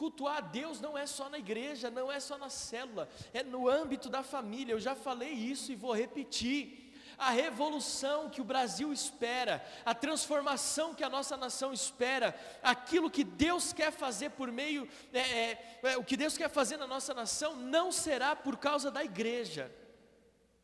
[0.00, 3.68] Cultuar a Deus não é só na igreja, não é só na célula, é no
[3.68, 4.72] âmbito da família.
[4.72, 6.90] Eu já falei isso e vou repetir.
[7.18, 13.22] A revolução que o Brasil espera, a transformação que a nossa nação espera, aquilo que
[13.22, 17.12] Deus quer fazer por meio, é, é, é, o que Deus quer fazer na nossa
[17.12, 19.70] nação, não será por causa da igreja,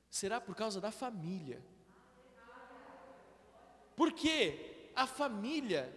[0.09, 1.63] será por causa da família.
[3.95, 5.95] Porque a família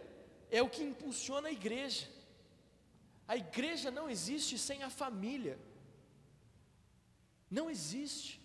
[0.51, 2.18] é o que impulsiona a igreja.
[3.31, 5.55] A igreja não existe sem a família.
[7.57, 8.41] Não existe.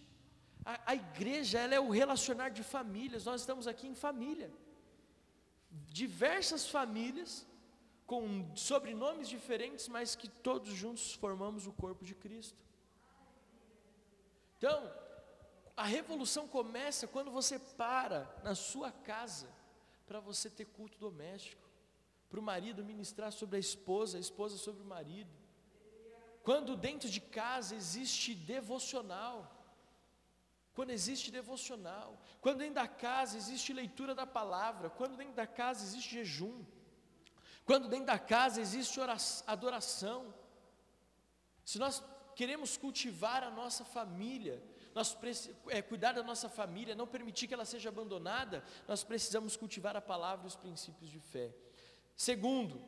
[0.63, 3.25] A, a, igreja ela é o relacionar de famílias.
[3.25, 4.53] Nós estamos aqui em família.
[6.03, 7.47] Diversas famílias
[8.07, 12.63] com sobrenomes diferentes, mas que todos juntos formamos o corpo de Cristo.
[14.59, 14.93] Então,
[15.75, 19.49] a revolução começa quando você para na sua casa
[20.07, 21.64] para você ter culto doméstico
[22.35, 25.31] para o marido ministrar sobre a esposa, a esposa sobre o marido.
[26.43, 29.39] Quando dentro de casa existe devocional,
[30.75, 35.85] quando existe devocional, quando dentro da casa existe leitura da palavra, quando dentro da casa
[35.85, 36.65] existe jejum,
[37.65, 40.35] quando dentro da casa existe oração, adoração.
[41.65, 42.03] Se nós
[42.35, 44.61] queremos cultivar a nossa família,
[44.93, 45.17] nós
[45.69, 50.01] é, cuidar da nossa família, não permitir que ela seja abandonada, nós precisamos cultivar a
[50.01, 51.55] palavra e os princípios de fé.
[52.17, 52.81] Segundo,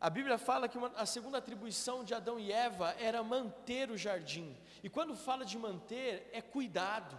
[0.00, 3.96] a Bíblia fala que uma, a segunda atribuição de Adão e Eva era manter o
[3.96, 4.56] jardim.
[4.82, 7.16] E quando fala de manter, é cuidado.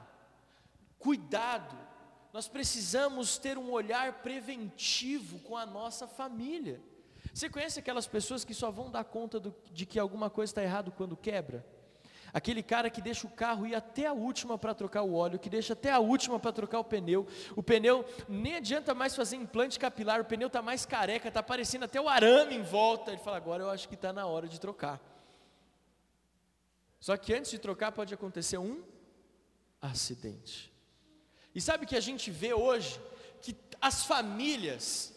[1.00, 1.78] Cuidado.
[2.34, 6.82] Nós precisamos ter um olhar preventivo com a nossa família.
[7.34, 10.64] Você conhece aquelas pessoas que só vão dar conta do, de que alguma coisa está
[10.64, 11.66] errado quando quebra?
[12.34, 15.52] Aquele cara que deixa o carro ir até a última para trocar o óleo, que
[15.52, 17.28] deixa até a última para trocar o pneu.
[17.56, 21.84] O pneu nem adianta mais fazer implante capilar, o pneu está mais careca, está aparecendo
[21.84, 23.12] até o arame em volta.
[23.12, 25.00] Ele fala: agora eu acho que está na hora de trocar.
[27.00, 28.82] Só que antes de trocar pode acontecer um
[29.80, 30.74] acidente.
[31.54, 33.00] E sabe que a gente vê hoje
[33.44, 35.14] que as famílias,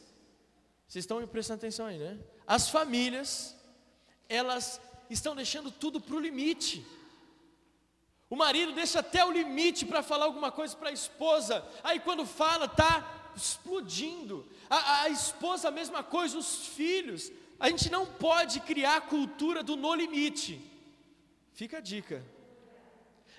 [0.86, 2.18] vocês estão prestando atenção aí, né?
[2.46, 3.56] As famílias,
[4.28, 6.84] elas estão deixando tudo para o limite.
[8.28, 12.26] O marido deixa até o limite para falar alguma coisa para a esposa, aí quando
[12.26, 14.46] fala, está explodindo.
[14.68, 17.30] A, a, esposa, a mesma coisa, os filhos.
[17.60, 20.60] A gente não pode criar a cultura do no limite.
[21.52, 22.24] Fica a dica.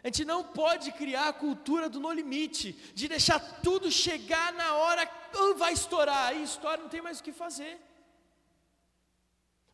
[0.04, 4.76] A gente não pode criar a cultura do no limite, de deixar tudo chegar na
[4.76, 5.10] hora,
[5.58, 7.78] vai estourar, aí estoura, não tem mais o que fazer.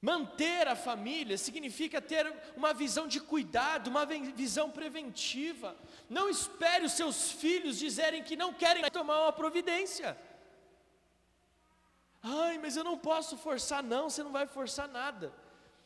[0.03, 2.25] Manter a família significa ter
[2.57, 5.77] uma visão de cuidado, uma visão preventiva.
[6.09, 10.17] Não espere os seus filhos dizerem que não querem tomar uma providência.
[12.21, 15.33] Ai, mas eu não posso forçar, não, você não vai forçar nada.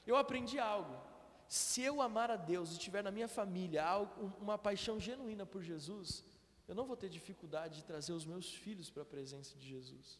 [0.04, 1.00] Eu aprendi algo.
[1.48, 3.86] Se eu amar a Deus e tiver na minha família
[4.42, 6.26] uma paixão genuína por Jesus,
[6.68, 10.20] eu não vou ter dificuldade de trazer os meus filhos para a presença de Jesus.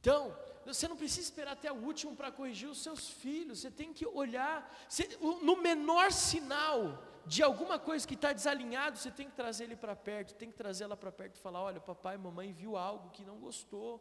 [0.00, 3.92] Então, você não precisa esperar até o último para corrigir os seus filhos, você tem
[3.92, 5.08] que olhar, você,
[5.42, 9.96] no menor sinal de alguma coisa que está desalinhado, você tem que trazer ele para
[9.96, 13.10] perto, tem que trazer ela para perto e falar: olha, papai e mamãe viu algo
[13.10, 14.00] que não gostou,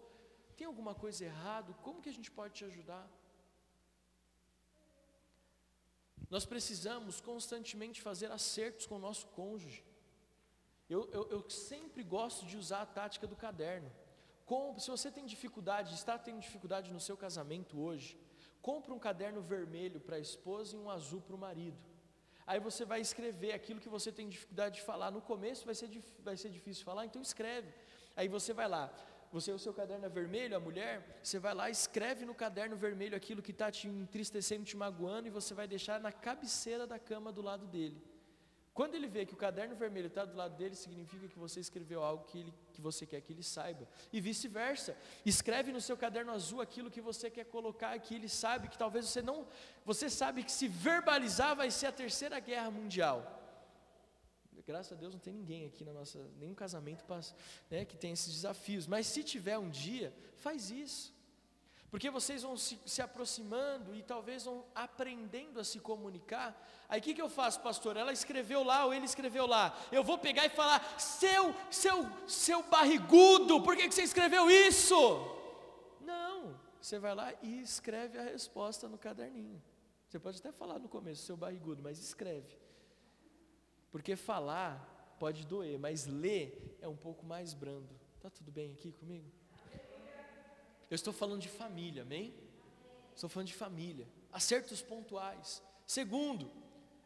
[0.56, 3.08] tem alguma coisa errada, como que a gente pode te ajudar?
[6.30, 9.86] Nós precisamos constantemente fazer acertos com o nosso cônjuge.
[10.90, 13.90] Eu, eu, eu sempre gosto de usar a tática do caderno.
[14.52, 18.18] Compre, se você tem dificuldade, está tendo dificuldade no seu casamento hoje,
[18.62, 21.78] compre um caderno vermelho para a esposa e um azul para o marido.
[22.46, 25.12] Aí você vai escrever aquilo que você tem dificuldade de falar.
[25.12, 27.74] No começo vai ser, vai ser difícil falar, então escreve.
[28.16, 28.90] Aí você vai lá,
[29.34, 33.18] você o seu caderno é vermelho, a mulher, você vai lá, escreve no caderno vermelho
[33.18, 37.34] aquilo que está te entristecendo, te magoando, e você vai deixar na cabeceira da cama
[37.34, 38.02] do lado dele.
[38.78, 42.04] Quando ele vê que o caderno vermelho está do lado dele, significa que você escreveu
[42.04, 43.88] algo que, ele, que você quer que ele saiba.
[44.14, 44.96] E vice-versa.
[45.26, 49.08] Escreve no seu caderno azul aquilo que você quer colocar, que ele sabe, que talvez
[49.08, 49.48] você não.
[49.84, 53.18] Você sabe que se verbalizar vai ser a terceira guerra mundial.
[54.68, 57.04] Graças a Deus não tem ninguém aqui na nossa, nenhum casamento
[57.72, 58.86] né, que tem esses desafios.
[58.86, 61.17] Mas se tiver um dia, faz isso.
[61.90, 66.56] Porque vocês vão se, se, aproximando e talvez vão aprendendo a se comunicar.
[66.90, 67.96] Aí o que, que eu faço, pastor?
[67.96, 69.74] Ela escreveu lá ou ele escreveu lá.
[69.90, 74.96] Eu vou pegar e falar: seu, seu, seu barrigudo, por que, que você escreveu isso?
[76.02, 79.62] Não, você vai lá e escreve a resposta no caderninho.
[80.10, 82.58] Você pode até falar no começo, seu barrigudo, mas escreve.
[83.92, 87.90] Porque falar pode doer, mas ler é um pouco mais brando.
[88.20, 89.32] Tá tudo bem aqui comigo?
[90.90, 92.34] Eu estou falando de família, amém?
[93.14, 94.08] Estou falando de família.
[94.32, 95.62] Acertos pontuais.
[95.86, 96.52] Segundo,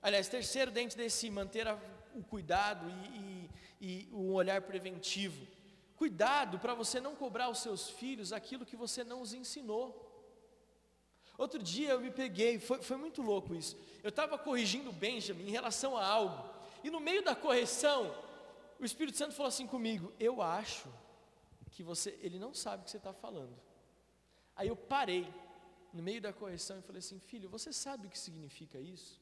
[0.01, 1.79] aliás, terceiro, dentro desse manter a,
[2.13, 3.49] o cuidado e, e,
[3.81, 5.47] e o olhar preventivo.
[5.95, 10.07] Cuidado para você não cobrar os seus filhos aquilo que você não os ensinou.
[11.37, 13.75] Outro dia eu me peguei, foi, foi muito louco isso.
[14.03, 16.49] Eu estava corrigindo o Benjamin em relação a algo,
[16.83, 18.13] e no meio da correção,
[18.79, 20.87] o Espírito Santo falou assim comigo: Eu acho
[21.71, 23.55] que você, ele não sabe o que você está falando.
[24.61, 25.27] Aí eu parei
[25.91, 29.19] no meio da correção e falei assim: Filho, você sabe o que significa isso?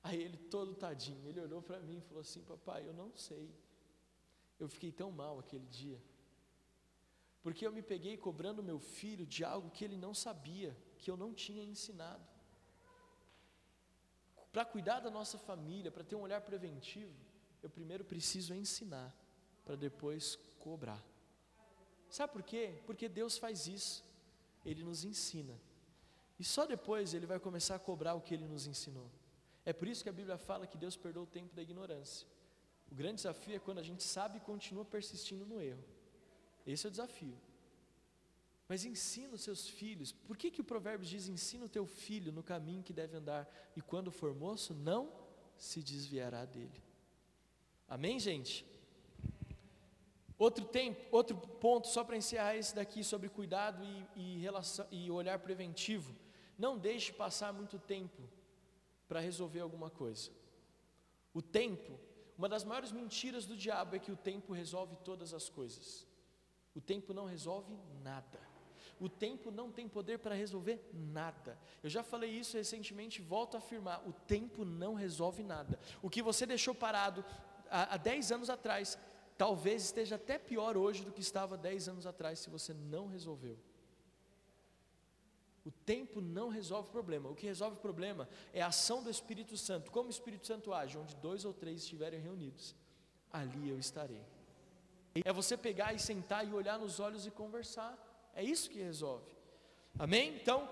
[0.00, 3.52] Aí ele, todo tadinho, ele olhou para mim e falou assim: Papai, eu não sei.
[4.60, 6.00] Eu fiquei tão mal aquele dia,
[7.42, 11.16] porque eu me peguei cobrando meu filho de algo que ele não sabia, que eu
[11.16, 12.24] não tinha ensinado.
[14.52, 17.18] Para cuidar da nossa família, para ter um olhar preventivo,
[17.60, 19.12] eu primeiro preciso ensinar,
[19.64, 21.02] para depois cobrar.
[22.08, 22.80] Sabe por quê?
[22.86, 24.08] Porque Deus faz isso
[24.64, 25.58] ele nos ensina.
[26.38, 29.10] E só depois ele vai começar a cobrar o que ele nos ensinou.
[29.64, 32.26] É por isso que a Bíblia fala que Deus perdoa o tempo da ignorância.
[32.90, 35.84] O grande desafio é quando a gente sabe e continua persistindo no erro.
[36.66, 37.36] Esse é o desafio.
[38.68, 40.12] Mas ensina os seus filhos.
[40.12, 43.48] Por que, que o provérbio diz: ensina o teu filho no caminho que deve andar,
[43.76, 45.12] e quando for moço, não
[45.56, 46.82] se desviará dele.
[47.88, 48.64] Amém, gente?
[50.40, 55.10] Outro, tempo, outro ponto, só para encerrar esse daqui, sobre cuidado e, e, relação, e
[55.10, 56.16] olhar preventivo.
[56.56, 58.22] Não deixe passar muito tempo
[59.06, 60.30] para resolver alguma coisa.
[61.34, 62.00] O tempo,
[62.38, 66.06] uma das maiores mentiras do diabo é que o tempo resolve todas as coisas.
[66.74, 68.40] O tempo não resolve nada.
[68.98, 71.58] O tempo não tem poder para resolver nada.
[71.82, 75.78] Eu já falei isso recentemente, volto a afirmar: o tempo não resolve nada.
[76.00, 77.22] O que você deixou parado
[77.70, 78.98] há, há 10 anos atrás,
[79.40, 83.58] talvez esteja até pior hoje do que estava 10 anos atrás se você não resolveu.
[85.64, 87.30] O tempo não resolve o problema.
[87.30, 89.90] O que resolve o problema é a ação do Espírito Santo.
[89.90, 90.98] Como o Espírito Santo age?
[90.98, 92.76] Onde dois ou três estiverem reunidos,
[93.32, 94.22] ali eu estarei.
[95.24, 97.96] É você pegar e sentar e olhar nos olhos e conversar.
[98.34, 99.34] É isso que resolve.
[99.98, 100.36] Amém?
[100.36, 100.68] Então,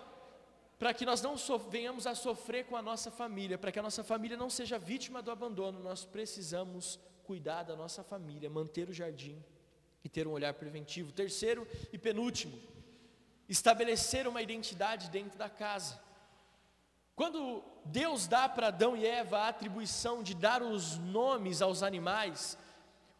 [0.78, 1.36] para que nós não
[1.70, 5.22] venhamos a sofrer com a nossa família, para que a nossa família não seja vítima
[5.22, 9.38] do abandono, nós precisamos cuidar da nossa família, manter o jardim
[10.02, 11.12] e ter um olhar preventivo.
[11.12, 12.58] Terceiro e penúltimo,
[13.46, 16.00] estabelecer uma identidade dentro da casa.
[17.14, 22.56] Quando Deus dá para Adão e Eva a atribuição de dar os nomes aos animais,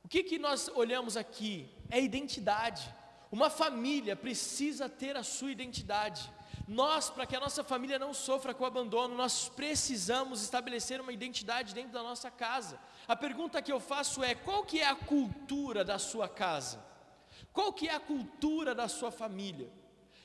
[0.03, 1.69] o que, que nós olhamos aqui?
[1.91, 2.83] É identidade.
[3.31, 6.33] Uma família precisa ter a sua identidade.
[6.69, 11.15] Nós, para que a nossa família não sofra com o abandono, nós precisamos estabelecer uma
[11.15, 12.79] identidade dentro da nossa casa.
[13.09, 16.85] A pergunta que eu faço é: qual que é a cultura da sua casa?
[17.55, 19.73] Qual que é a cultura da sua família?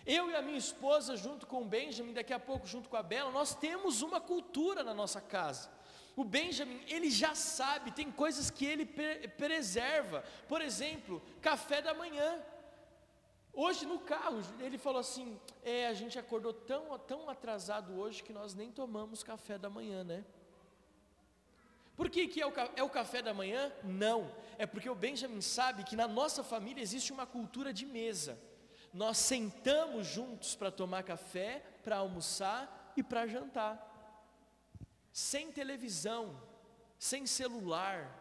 [0.05, 3.03] Eu e a minha esposa, junto com o Benjamin, daqui a pouco junto com a
[3.03, 5.69] Bela, nós temos uma cultura na nossa casa.
[6.13, 10.25] O Benjamin, ele já sabe, tem coisas que ele preserva.
[10.49, 12.43] Por exemplo, café da manhã.
[13.53, 18.33] Hoje no carro, ele falou assim: é, a gente acordou tão, tão atrasado hoje que
[18.33, 20.25] nós nem tomamos café da manhã, né?
[21.95, 23.71] Por que, que é, o, é o café da manhã?
[23.83, 28.39] Não, é porque o Benjamin sabe que na nossa família existe uma cultura de mesa.
[28.91, 33.89] Nós sentamos juntos para tomar café, para almoçar e para jantar,
[35.11, 36.41] sem televisão,
[36.97, 38.19] sem celular.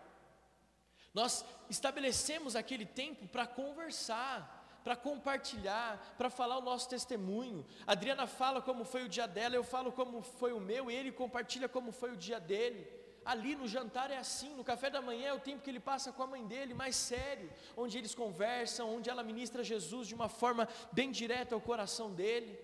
[1.15, 7.65] Nós estabelecemos aquele tempo para conversar, para compartilhar, para falar o nosso testemunho.
[7.87, 10.95] A Adriana fala como foi o dia dela, eu falo como foi o meu, e
[10.95, 12.87] ele compartilha como foi o dia dele.
[13.25, 16.11] Ali no jantar é assim, no café da manhã é o tempo que ele passa
[16.11, 20.29] com a mãe dele, mais sério, onde eles conversam, onde ela ministra Jesus de uma
[20.29, 22.59] forma bem direta ao coração dele.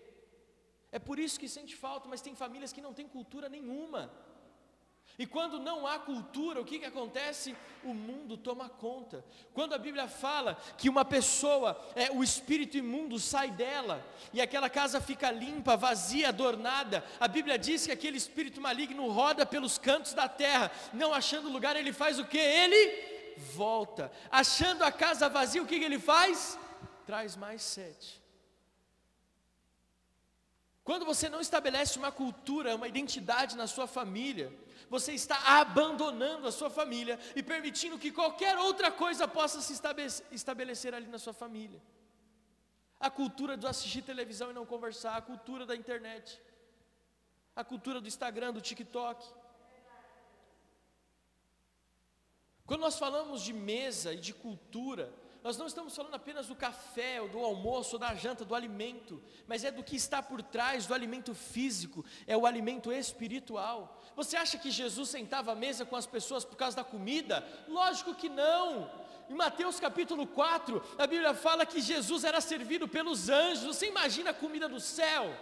[0.90, 4.10] É por isso que sente falta, mas tem famílias que não têm cultura nenhuma.
[5.18, 7.56] E quando não há cultura, o que, que acontece?
[7.82, 9.24] O mundo toma conta.
[9.52, 14.70] Quando a Bíblia fala que uma pessoa, é, o espírito imundo sai dela, e aquela
[14.70, 20.14] casa fica limpa, vazia, adornada, a Bíblia diz que aquele espírito maligno roda pelos cantos
[20.14, 22.38] da terra, não achando lugar, ele faz o que?
[22.38, 24.12] Ele volta.
[24.30, 26.56] Achando a casa vazia, o que, que ele faz?
[27.04, 28.22] Traz mais sete.
[30.84, 34.50] Quando você não estabelece uma cultura, uma identidade na sua família,
[34.90, 39.80] você está abandonando a sua família e permitindo que qualquer outra coisa possa se
[40.32, 41.80] estabelecer ali na sua família.
[42.98, 46.40] A cultura de assistir televisão e não conversar, a cultura da internet,
[47.54, 49.24] a cultura do Instagram, do TikTok.
[52.66, 55.12] Quando nós falamos de mesa e de cultura,
[55.42, 59.22] nós não estamos falando apenas do café, ou do almoço, ou da janta, do alimento,
[59.46, 64.02] mas é do que está por trás do alimento físico, é o alimento espiritual.
[64.16, 67.46] Você acha que Jesus sentava à mesa com as pessoas por causa da comida?
[67.68, 68.90] Lógico que não.
[69.30, 73.76] Em Mateus capítulo 4, a Bíblia fala que Jesus era servido pelos anjos.
[73.76, 75.34] Você imagina a comida do céu?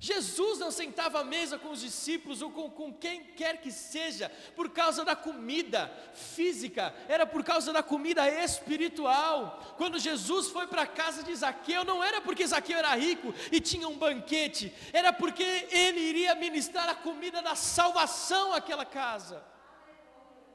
[0.00, 4.30] Jesus não sentava à mesa com os discípulos ou com, com, quem quer que seja
[4.54, 9.74] por causa da comida física, era por causa da comida espiritual.
[9.76, 13.60] Quando Jesus foi para a casa de Zaqueu, não era porque Zaqueu era rico e
[13.60, 19.44] tinha um banquete, era porque ele iria ministrar a comida da salvação àquela casa.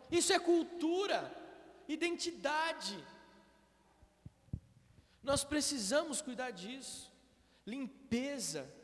[0.10, 1.30] Isso é cultura,
[1.86, 2.98] identidade.
[5.22, 7.12] Nós precisamos cuidar disso.
[7.66, 8.83] Limpeza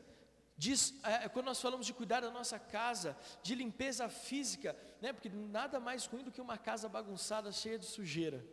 [0.60, 5.30] Diz, é, quando nós falamos de cuidar da nossa casa, de limpeza física, né, porque
[5.30, 8.44] nada mais ruim do que uma casa bagunçada, cheia de sujeira.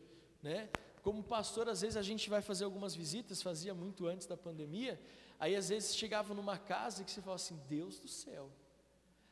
[0.41, 0.69] Né?
[1.03, 4.97] Como pastor, às vezes a gente vai fazer algumas visitas, fazia muito antes da pandemia,
[5.37, 8.49] aí às vezes chegava numa casa que você fala assim, Deus do céu.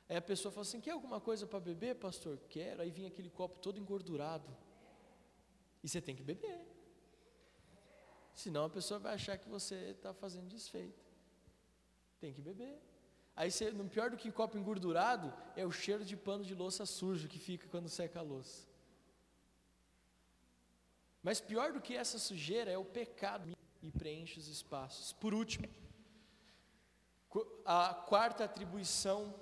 [0.09, 2.38] Aí a pessoa fala assim, quer alguma coisa para beber, pastor?
[2.49, 2.82] Quero.
[2.82, 4.53] Aí vinha aquele copo todo engordurado.
[5.82, 6.59] E você tem que beber.
[8.34, 11.04] Senão a pessoa vai achar que você está fazendo desfeito.
[12.20, 12.82] Tem que beber.
[13.36, 17.28] Aí, você, pior do que copo engordurado, é o cheiro de pano de louça sujo
[17.28, 18.68] que fica quando seca a louça.
[21.22, 25.11] Mas pior do que essa sujeira é o pecado e preenche os espaços.
[25.11, 25.68] Por último,
[27.66, 29.34] a quarta atribuição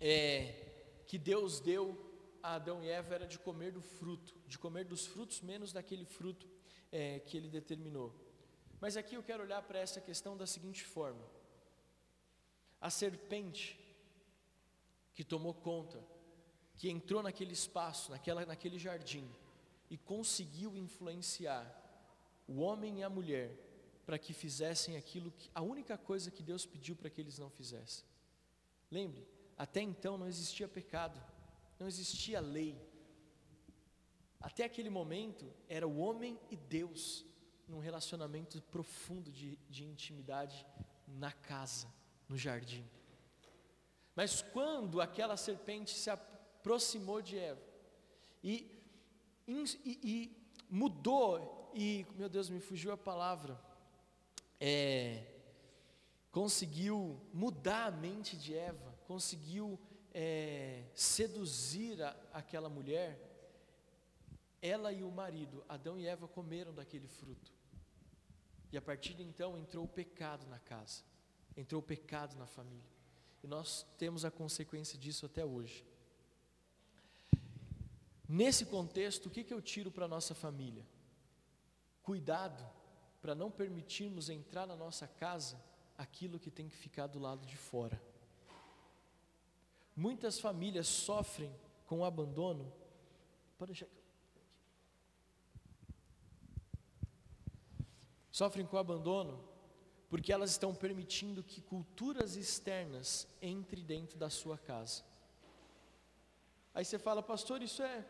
[0.00, 2.06] é, que Deus deu
[2.42, 6.04] a Adão e Eva era de comer do fruto, de comer dos frutos menos daquele
[6.04, 6.48] fruto
[6.90, 8.14] é, que ele determinou.
[8.80, 11.24] Mas aqui eu quero olhar para essa questão da seguinte forma:
[12.80, 13.78] a serpente
[15.14, 16.02] que tomou conta,
[16.76, 19.28] que entrou naquele espaço, naquela, naquele jardim,
[19.90, 21.66] e conseguiu influenciar
[22.46, 23.50] o homem e a mulher
[24.06, 27.50] para que fizessem aquilo que a única coisa que Deus pediu para que eles não
[27.50, 28.04] fizessem.
[28.90, 29.26] Lembre,
[29.56, 31.20] até então não existia pecado,
[31.78, 32.80] não existia lei.
[34.40, 37.26] Até aquele momento era o homem e Deus
[37.66, 40.64] num relacionamento profundo de, de intimidade
[41.06, 41.97] na casa
[42.28, 42.84] no jardim.
[44.14, 47.62] Mas quando aquela serpente se aproximou de Eva
[48.42, 48.70] e,
[49.46, 50.36] e, e
[50.68, 53.58] mudou, e meu Deus, me fugiu a palavra,
[54.60, 55.24] é,
[56.30, 59.78] conseguiu mudar a mente de Eva, conseguiu
[60.12, 63.24] é, seduzir a, aquela mulher,
[64.60, 67.52] ela e o marido, Adão e Eva, comeram daquele fruto.
[68.72, 71.02] E a partir de então entrou o pecado na casa,
[71.58, 72.88] entrou o pecado na família.
[73.42, 75.84] E nós temos a consequência disso até hoje.
[78.28, 80.86] Nesse contexto, o que, que eu tiro para a nossa família?
[82.00, 82.64] Cuidado
[83.20, 85.60] para não permitirmos entrar na nossa casa
[85.96, 88.00] aquilo que tem que ficar do lado de fora.
[89.96, 91.52] Muitas famílias sofrem
[91.86, 92.72] com o abandono.
[93.58, 93.98] Pode deixar aqui.
[98.30, 99.57] Sofrem com o abandono
[100.08, 105.02] porque elas estão permitindo que culturas externas entrem dentro da sua casa.
[106.74, 108.04] Aí você fala, pastor, isso é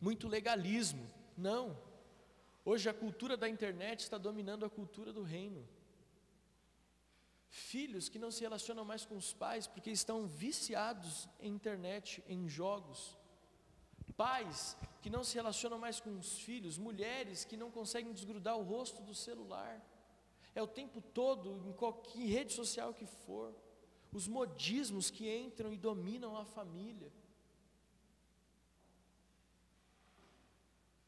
[0.00, 1.08] muito legalismo.
[1.36, 1.76] Não.
[2.64, 5.66] Hoje a cultura da internet está dominando a cultura do reino.
[7.48, 12.48] Filhos que não se relacionam mais com os pais porque estão viciados em internet, em
[12.48, 13.16] jogos.
[14.16, 18.62] Pais que não se relacionam mais com os filhos, mulheres que não conseguem desgrudar o
[18.62, 19.82] rosto do celular.
[20.58, 23.54] É o tempo todo, em qualquer rede social que for,
[24.18, 27.12] os modismos que entram e dominam a família.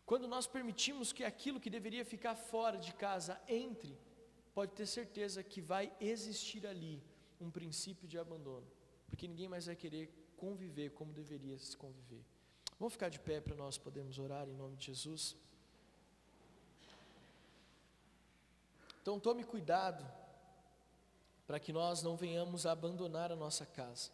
[0.06, 3.98] Quando nós permitimos que aquilo que deveria ficar fora de casa entre,
[4.54, 7.02] pode ter certeza que vai existir ali
[7.40, 8.68] um princípio de abandono,
[9.08, 12.24] porque ninguém mais vai querer conviver como deveria se conviver.
[12.78, 15.36] Vamos ficar de pé para nós podermos orar em nome de Jesus.
[19.00, 20.04] Então tome cuidado
[21.46, 24.10] para que nós não venhamos a abandonar a nossa casa.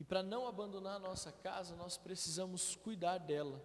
[0.00, 3.62] E para não abandonar a nossa casa, nós precisamos cuidar dela,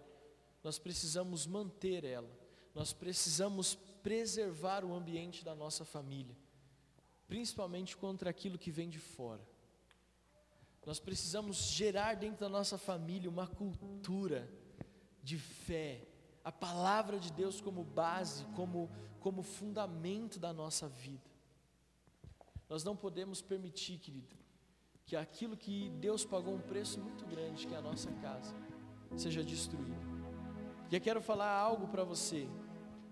[0.62, 2.30] nós precisamos manter ela,
[2.74, 3.74] nós precisamos
[4.04, 6.36] preservar o ambiente da nossa família,
[7.26, 9.42] principalmente contra aquilo que vem de fora.
[10.86, 14.48] Nós precisamos gerar dentro da nossa família uma cultura
[15.22, 16.06] de fé,
[16.48, 18.90] a palavra de Deus como base, como,
[19.20, 21.30] como fundamento da nossa vida.
[22.68, 24.36] Nós não podemos permitir, querido,
[25.06, 28.54] que aquilo que Deus pagou um preço muito grande, que é a nossa casa,
[29.16, 30.06] seja destruído.
[30.90, 32.48] E eu quero falar algo para você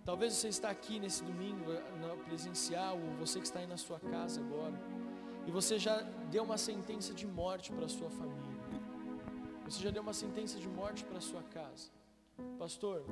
[0.06, 3.98] Talvez você está aqui nesse domingo eh, presencial, ou você que está aí na sua
[3.98, 4.78] casa agora,
[5.48, 5.96] e você já
[6.30, 8.62] deu uma sentença de morte para a sua família.
[9.64, 11.90] Você já deu uma sentença de morte para a sua casa.
[12.66, 13.04] Pastor,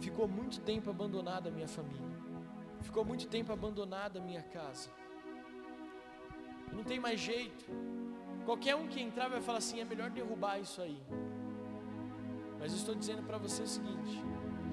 [0.00, 2.08] ficou muito tempo abandonada a minha família.
[2.80, 4.88] Ficou muito tempo abandonada a minha casa.
[6.72, 7.66] Não tem mais jeito.
[8.46, 10.98] Qualquer um que entrar vai falar assim: é melhor derrubar isso aí.
[12.58, 14.24] Mas eu estou dizendo para você o seguinte: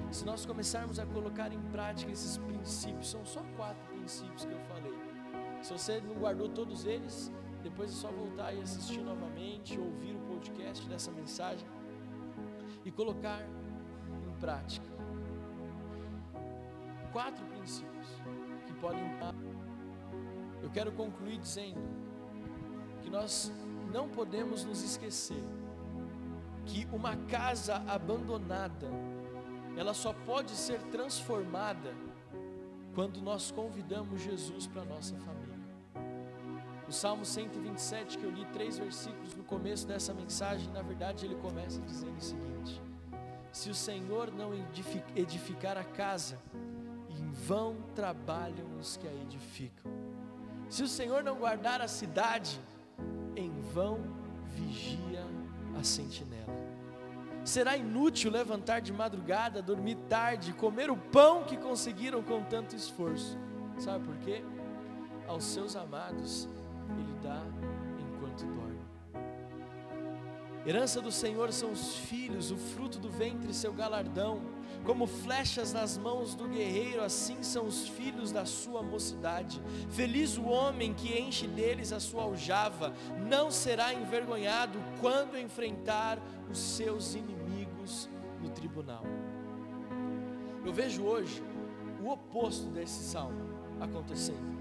[0.10, 4.62] se nós começarmos a colocar em prática esses princípios, são só quatro princípios que eu
[4.62, 4.98] falei.
[5.62, 7.30] Se você não guardou todos eles,
[7.62, 11.68] depois é só voltar e assistir novamente, ouvir o podcast dessa mensagem
[12.86, 13.46] e colocar
[14.46, 14.86] prática.
[17.12, 18.08] Quatro princípios
[18.68, 19.04] que podem.
[20.62, 21.82] Eu quero concluir dizendo
[23.02, 23.52] que nós
[23.92, 25.44] não podemos nos esquecer
[26.66, 28.88] que uma casa abandonada
[29.76, 31.94] ela só pode ser transformada
[32.94, 35.56] quando nós convidamos Jesus para a nossa família.
[36.88, 41.36] O Salmo 127, que eu li três versículos no começo dessa mensagem, na verdade ele
[41.36, 42.85] começa dizendo o seguinte:
[43.56, 44.52] Se o Senhor não
[45.16, 46.38] edificar a casa,
[47.10, 49.90] em vão trabalham os que a edificam.
[50.68, 52.60] Se o Senhor não guardar a cidade,
[53.34, 54.02] em vão
[54.50, 55.24] vigia
[55.80, 56.54] a sentinela.
[57.46, 63.38] Será inútil levantar de madrugada, dormir tarde, comer o pão que conseguiram com tanto esforço.
[63.80, 64.44] Sabe por quê?
[65.30, 66.50] Aos seus amados
[66.90, 67.42] Ele dá
[70.66, 74.42] Herança do Senhor são os filhos, o fruto do ventre, seu galardão.
[74.84, 79.62] Como flechas nas mãos do guerreiro, assim são os filhos da sua mocidade.
[79.92, 82.94] Feliz o homem que enche deles a sua aljava,
[83.28, 88.10] não será envergonhado quando enfrentar os seus inimigos
[88.42, 89.04] no tribunal.
[90.66, 91.44] Eu vejo hoje
[92.04, 93.42] o oposto desse salmo
[93.80, 94.55] acontecendo.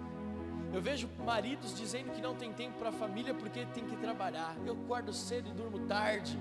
[0.75, 4.57] Eu vejo maridos dizendo que não tem tempo para a família porque tem que trabalhar.
[4.67, 6.37] Eu acordo cedo e durmo tarde.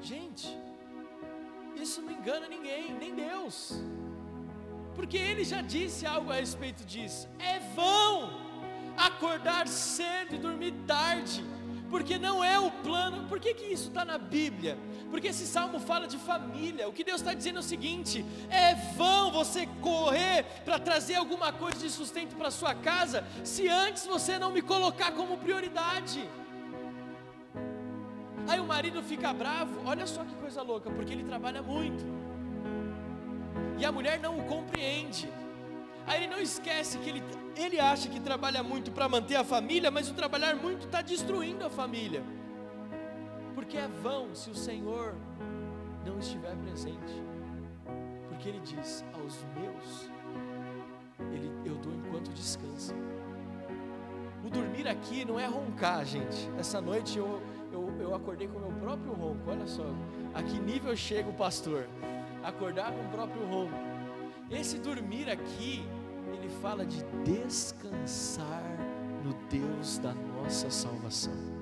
[0.00, 0.48] Gente,
[1.76, 3.78] isso não engana ninguém, nem Deus.
[4.96, 7.28] Porque ele já disse algo a respeito disso.
[7.38, 8.30] É vão
[8.96, 11.44] acordar cedo e dormir tarde
[11.90, 13.28] porque não é o plano.
[13.28, 14.78] Por que, que isso está na Bíblia?
[15.10, 16.88] Porque esse salmo fala de família.
[16.88, 21.52] O que Deus está dizendo é o seguinte: é vão você correr para trazer alguma
[21.52, 26.28] coisa de sustento para sua casa, se antes você não me colocar como prioridade.
[28.48, 32.04] Aí o marido fica bravo, olha só que coisa louca, porque ele trabalha muito.
[33.78, 35.28] E a mulher não o compreende.
[36.06, 37.22] Aí ele não esquece que ele,
[37.54, 41.66] ele acha que trabalha muito para manter a família, mas o trabalhar muito está destruindo
[41.66, 42.22] a família.
[43.68, 45.14] Porque é vão se o Senhor
[46.06, 47.22] não estiver presente.
[48.26, 50.10] Porque ele diz: aos meus,
[51.30, 52.94] ele, eu dou enquanto descansa.
[54.42, 56.50] O dormir aqui não é roncar, gente.
[56.58, 59.50] Essa noite eu, eu, eu acordei com o meu próprio ronco.
[59.50, 59.84] Olha só,
[60.32, 61.86] a que nível chega o pastor?
[62.42, 63.76] Acordar com o próprio ronco.
[64.50, 65.84] Esse dormir aqui
[66.32, 68.62] ele fala de descansar
[69.22, 71.57] no Deus da nossa salvação.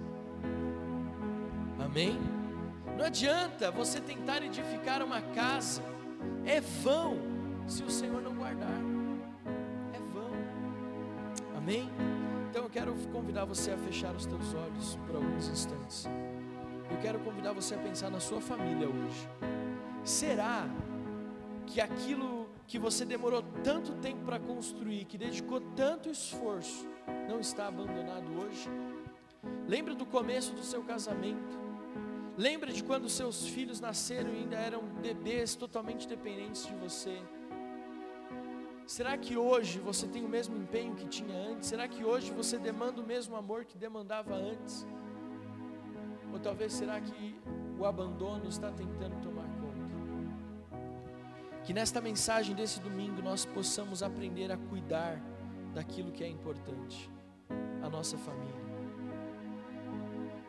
[1.96, 2.20] Amém?
[2.98, 5.82] Não adianta você tentar edificar uma casa,
[6.44, 7.16] é vão
[7.66, 8.78] se o Senhor não guardar,
[9.94, 10.30] é vão.
[11.56, 11.90] Amém?
[12.50, 16.06] Então eu quero convidar você a fechar os teus olhos por alguns instantes.
[16.90, 19.26] Eu quero convidar você a pensar na sua família hoje.
[20.04, 20.68] Será
[21.64, 26.86] que aquilo que você demorou tanto tempo para construir, que dedicou tanto esforço,
[27.26, 28.68] não está abandonado hoje?
[29.66, 31.65] Lembra do começo do seu casamento?
[32.36, 37.18] Lembra de quando seus filhos nasceram e ainda eram bebês totalmente dependentes de você?
[38.86, 41.68] Será que hoje você tem o mesmo empenho que tinha antes?
[41.68, 44.86] Será que hoje você demanda o mesmo amor que demandava antes?
[46.32, 47.34] Ou talvez será que
[47.78, 49.46] o abandono está tentando tomar
[51.66, 55.20] que nesta mensagem desse domingo nós possamos aprender a cuidar
[55.74, 57.10] daquilo que é importante,
[57.82, 58.55] a nossa família.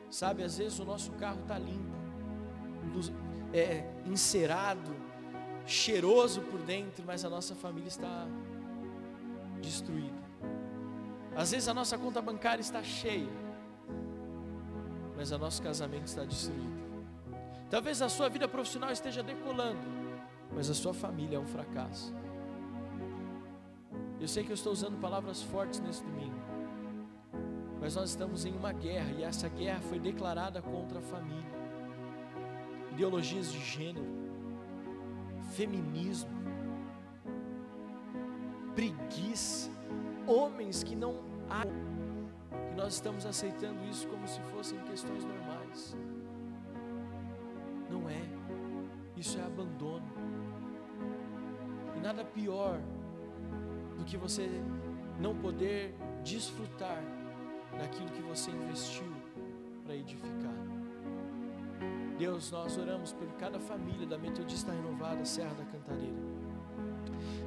[0.10, 1.98] Sabe, às vezes o nosso carro está limpo,
[3.54, 4.96] é, encerado,
[5.66, 8.26] cheiroso por dentro, mas a nossa família está
[9.62, 10.16] destruída.
[11.36, 13.30] Às vezes a nossa conta bancária está cheia,
[15.16, 16.78] mas o nosso casamento está destruído.
[17.70, 19.80] Talvez a sua vida profissional esteja decolando,
[20.56, 22.14] mas a sua família é um fracasso.
[24.20, 26.37] Eu sei que eu estou usando palavras fortes nesse domingo,
[27.80, 31.58] mas nós estamos em uma guerra e essa guerra foi declarada contra a família.
[32.92, 34.06] Ideologias de gênero,
[35.54, 36.30] feminismo,
[38.76, 39.70] preguiça,
[40.26, 41.16] homens que não
[41.50, 45.96] há, que nós estamos aceitando isso como se fossem questões normais.
[47.90, 48.22] Não é,
[49.16, 50.06] isso é abandono.
[51.96, 52.80] E nada pior
[53.98, 54.50] do que você
[55.20, 57.02] não poder desfrutar
[57.78, 59.12] daquilo que você investiu
[59.84, 60.54] para edificar.
[62.18, 66.18] Deus, nós oramos por cada família da Metodista Renovada Serra da Cantareira.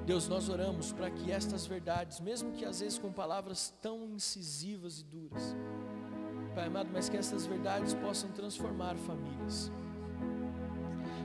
[0.07, 5.01] Deus, nós oramos para que estas verdades, mesmo que às vezes com palavras tão incisivas
[5.01, 5.57] e duras,
[6.55, 9.71] Pai amado, mas que essas verdades possam transformar famílias.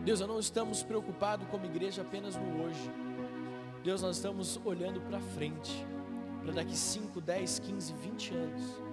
[0.04, 2.92] Deus, nós não estamos preocupados como igreja apenas no hoje,
[3.84, 5.86] Deus, nós estamos olhando para frente,
[6.42, 8.85] para daqui 5, 10, 15, 20 anos.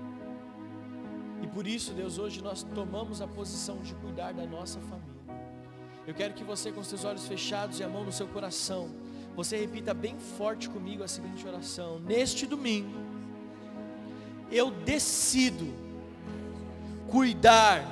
[1.53, 5.13] Por isso, Deus, hoje nós tomamos a posição de cuidar da nossa família.
[6.07, 8.91] Eu quero que você, com seus olhos fechados e a mão no seu coração,
[9.37, 12.99] você repita bem forte comigo a seguinte oração: Neste domingo,
[14.51, 15.73] eu decido
[17.09, 17.85] cuidar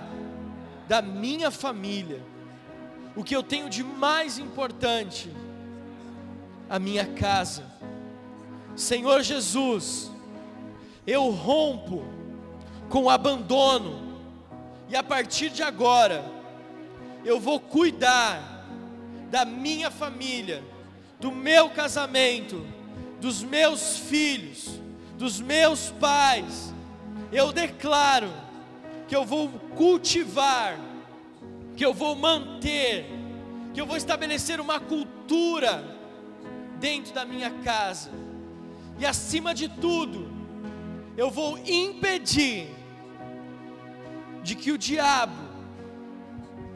[0.88, 2.22] da minha família,
[3.14, 5.30] o que eu tenho de mais importante
[6.68, 7.64] a minha casa.
[8.74, 10.10] Senhor Jesus,
[11.06, 12.02] eu rompo
[12.90, 14.10] com abandono,
[14.88, 16.24] e a partir de agora,
[17.24, 18.66] eu vou cuidar
[19.30, 20.62] da minha família,
[21.20, 22.66] do meu casamento,
[23.20, 24.80] dos meus filhos,
[25.16, 26.74] dos meus pais.
[27.30, 28.28] Eu declaro
[29.06, 30.76] que eu vou cultivar,
[31.76, 33.06] que eu vou manter,
[33.72, 35.96] que eu vou estabelecer uma cultura
[36.80, 38.10] dentro da minha casa.
[38.98, 40.28] E acima de tudo,
[41.16, 42.79] eu vou impedir
[44.42, 45.50] de que o diabo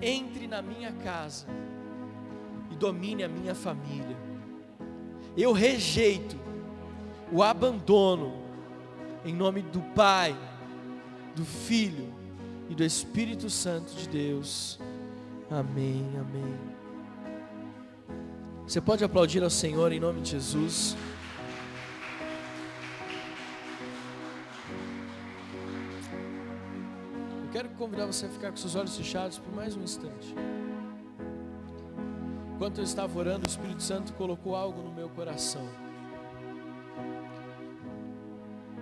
[0.01, 1.47] entre na minha casa
[2.71, 4.17] e domine a minha família.
[5.37, 6.37] Eu rejeito
[7.33, 8.35] o abandono
[9.25, 10.37] em nome do Pai,
[11.35, 12.12] do Filho
[12.69, 14.79] e do Espírito Santo de Deus.
[15.51, 16.75] Amém, amém.
[18.67, 20.97] Você pode aplaudir ao Senhor em nome de Jesus.
[27.55, 30.35] Quero convidar você a ficar com seus olhos fechados por mais um instante.
[32.53, 35.63] Enquanto eu estava orando, o Espírito Santo colocou algo no meu coração.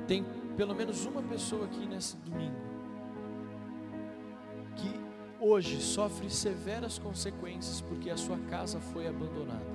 [0.09, 0.25] Tem
[0.57, 2.57] pelo menos uma pessoa aqui nesse domingo
[4.77, 4.99] que
[5.39, 9.66] hoje sofre severas consequências porque a sua casa foi abandonada.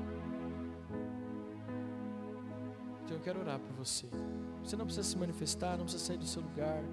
[3.03, 4.07] Então eu quero orar por você.
[4.63, 6.83] Você não precisa se manifestar, não precisa sair do seu lugar.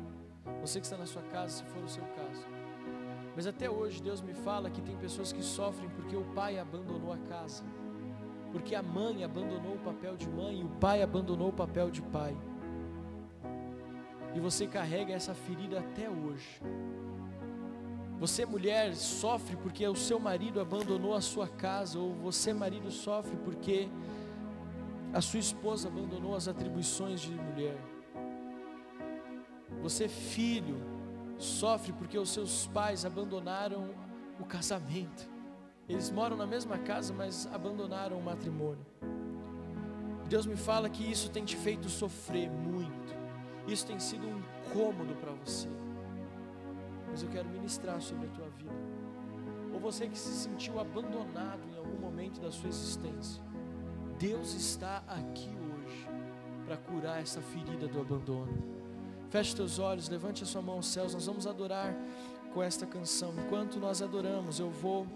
[0.61, 2.47] Você que está na sua casa, se for o seu caso.
[3.35, 7.13] Mas até hoje Deus me fala que tem pessoas que sofrem porque o pai abandonou
[7.13, 7.65] a casa,
[8.53, 12.01] porque a mãe abandonou o papel de mãe e o pai abandonou o papel de
[12.03, 12.37] pai.
[14.35, 16.61] E você carrega essa ferida até hoje.
[18.19, 23.37] Você, mulher, sofre porque o seu marido abandonou a sua casa, ou você, marido, sofre
[23.45, 23.89] porque
[25.13, 27.77] a sua esposa abandonou as atribuições de mulher.
[29.85, 30.79] Você, filho,
[31.37, 33.91] sofre porque os seus pais abandonaram
[34.41, 35.29] o casamento.
[35.87, 38.87] Eles moram na mesma casa, mas abandonaram o matrimônio.
[40.27, 43.15] Deus me fala que isso tem te feito sofrer muito.
[43.69, 45.69] Isso tem sido um incômodo para você.
[47.11, 48.73] Mas eu quero ministrar sobre a tua vida.
[49.71, 53.43] Ou você que se sentiu abandonado em algum momento da sua existência.
[54.19, 56.09] Deus está aqui hoje
[56.65, 58.74] para curar essa ferida do abandono.
[59.35, 61.13] Feche teus olhos, levante a sua mão aos céus.
[61.13, 61.93] Nós vamos adorar
[62.53, 63.35] com esta canção.
[63.37, 65.09] Enquanto nós adoramos, eu vou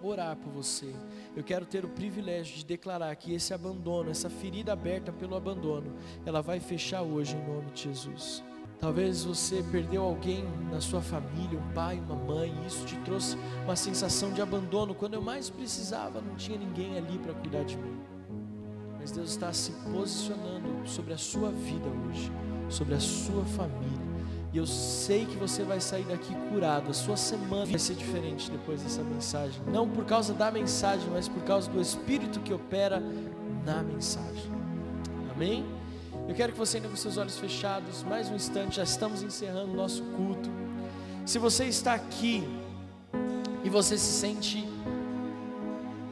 [0.00, 0.94] orar por você.
[1.34, 5.96] Eu quero ter o privilégio de declarar que esse abandono, essa ferida aberta pelo abandono,
[6.24, 8.40] ela vai fechar hoje em nome de Jesus.
[8.78, 13.36] Talvez você perdeu alguém na sua família, um pai, uma mãe, e isso te trouxe
[13.64, 14.94] uma sensação de abandono.
[14.94, 17.98] Quando eu mais precisava, não tinha ninguém ali para cuidar de mim.
[18.96, 22.30] Mas Deus está se posicionando sobre a sua vida hoje
[22.70, 24.10] sobre a sua família.
[24.52, 26.90] E eu sei que você vai sair daqui curado.
[26.90, 29.60] A sua semana vai ser diferente depois dessa mensagem.
[29.68, 33.00] Não por causa da mensagem, mas por causa do Espírito que opera
[33.64, 34.50] na mensagem.
[35.32, 35.64] Amém?
[36.28, 39.72] Eu quero que você ainda com seus olhos fechados, mais um instante, já estamos encerrando
[39.72, 40.50] o nosso culto.
[41.24, 42.48] Se você está aqui
[43.62, 44.68] e você se sente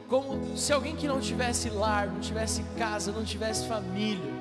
[0.07, 4.33] como se alguém que não tivesse lar, não tivesse casa, não tivesse família,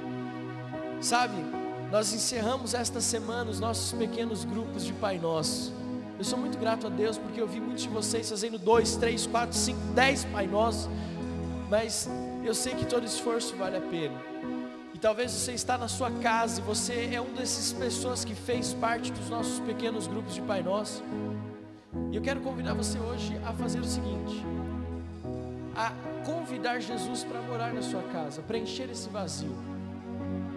[1.00, 1.57] sabe?
[1.90, 5.72] Nós encerramos esta semana os nossos pequenos grupos de Pai Nosso.
[6.18, 9.26] Eu sou muito grato a Deus porque eu vi muitos de vocês fazendo dois, três,
[9.26, 10.90] quatro, cinco, dez Pai Nosso,
[11.70, 12.06] mas
[12.44, 14.14] eu sei que todo esforço vale a pena.
[14.92, 18.74] E talvez você está na sua casa e você é um dessas pessoas que fez
[18.74, 21.02] parte dos nossos pequenos grupos de Pai Nosso.
[22.12, 24.44] E eu quero convidar você hoje a fazer o seguinte:
[25.74, 25.90] a
[26.26, 29.77] convidar Jesus para morar na sua casa, preencher esse vazio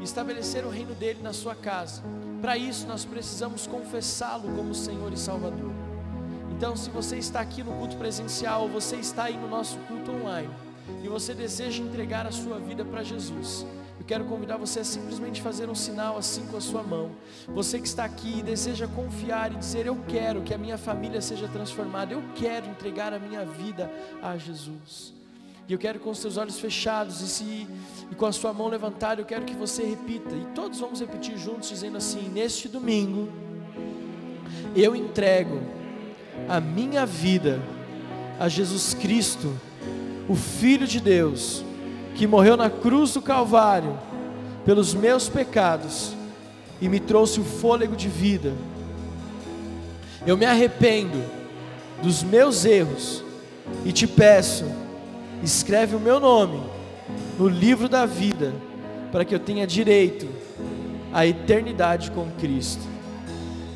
[0.03, 2.01] estabelecer o reino dele na sua casa.
[2.41, 5.71] Para isso, nós precisamos confessá-lo como Senhor e Salvador.
[6.51, 10.11] Então, se você está aqui no culto presencial, ou você está aí no nosso culto
[10.11, 10.49] online,
[11.03, 13.65] e você deseja entregar a sua vida para Jesus,
[13.99, 17.11] eu quero convidar você a simplesmente fazer um sinal assim com a sua mão.
[17.49, 21.21] Você que está aqui e deseja confiar e dizer: Eu quero que a minha família
[21.21, 25.20] seja transformada, eu quero entregar a minha vida a Jesus.
[25.72, 27.67] E eu quero com os seus olhos fechados e, se,
[28.11, 30.36] e com a sua mão levantada, eu quero que você repita.
[30.36, 33.30] E todos vamos repetir juntos, dizendo assim: Neste domingo,
[34.76, 35.61] eu entrego
[36.49, 37.61] a minha vida
[38.38, 39.57] a Jesus Cristo,
[40.28, 41.63] o Filho de Deus,
[42.15, 43.97] que morreu na cruz do Calvário
[44.65, 46.13] pelos meus pecados
[46.82, 48.53] e me trouxe o fôlego de vida.
[50.28, 51.24] Eu me arrependo
[52.03, 53.24] dos meus erros
[53.86, 54.80] e te peço
[55.43, 56.61] escreve o meu nome
[57.37, 58.53] no livro da vida,
[59.11, 60.27] para que eu tenha direito
[61.11, 62.83] à eternidade com Cristo.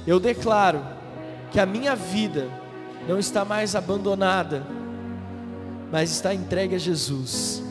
[0.06, 0.82] Eu declaro
[1.52, 2.48] que a minha vida
[3.08, 4.66] não está mais abandonada,
[5.92, 7.64] mas está entregue a Jesus.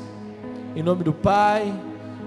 [0.74, 1.72] Em nome do Pai,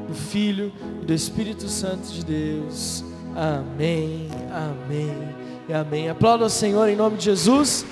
[0.08, 3.04] do Filho e do Espírito Santo de Deus.
[3.36, 5.36] Amém, amém
[5.68, 6.10] e amém.
[6.10, 7.86] Aplauda o Senhor em nome de Jesus.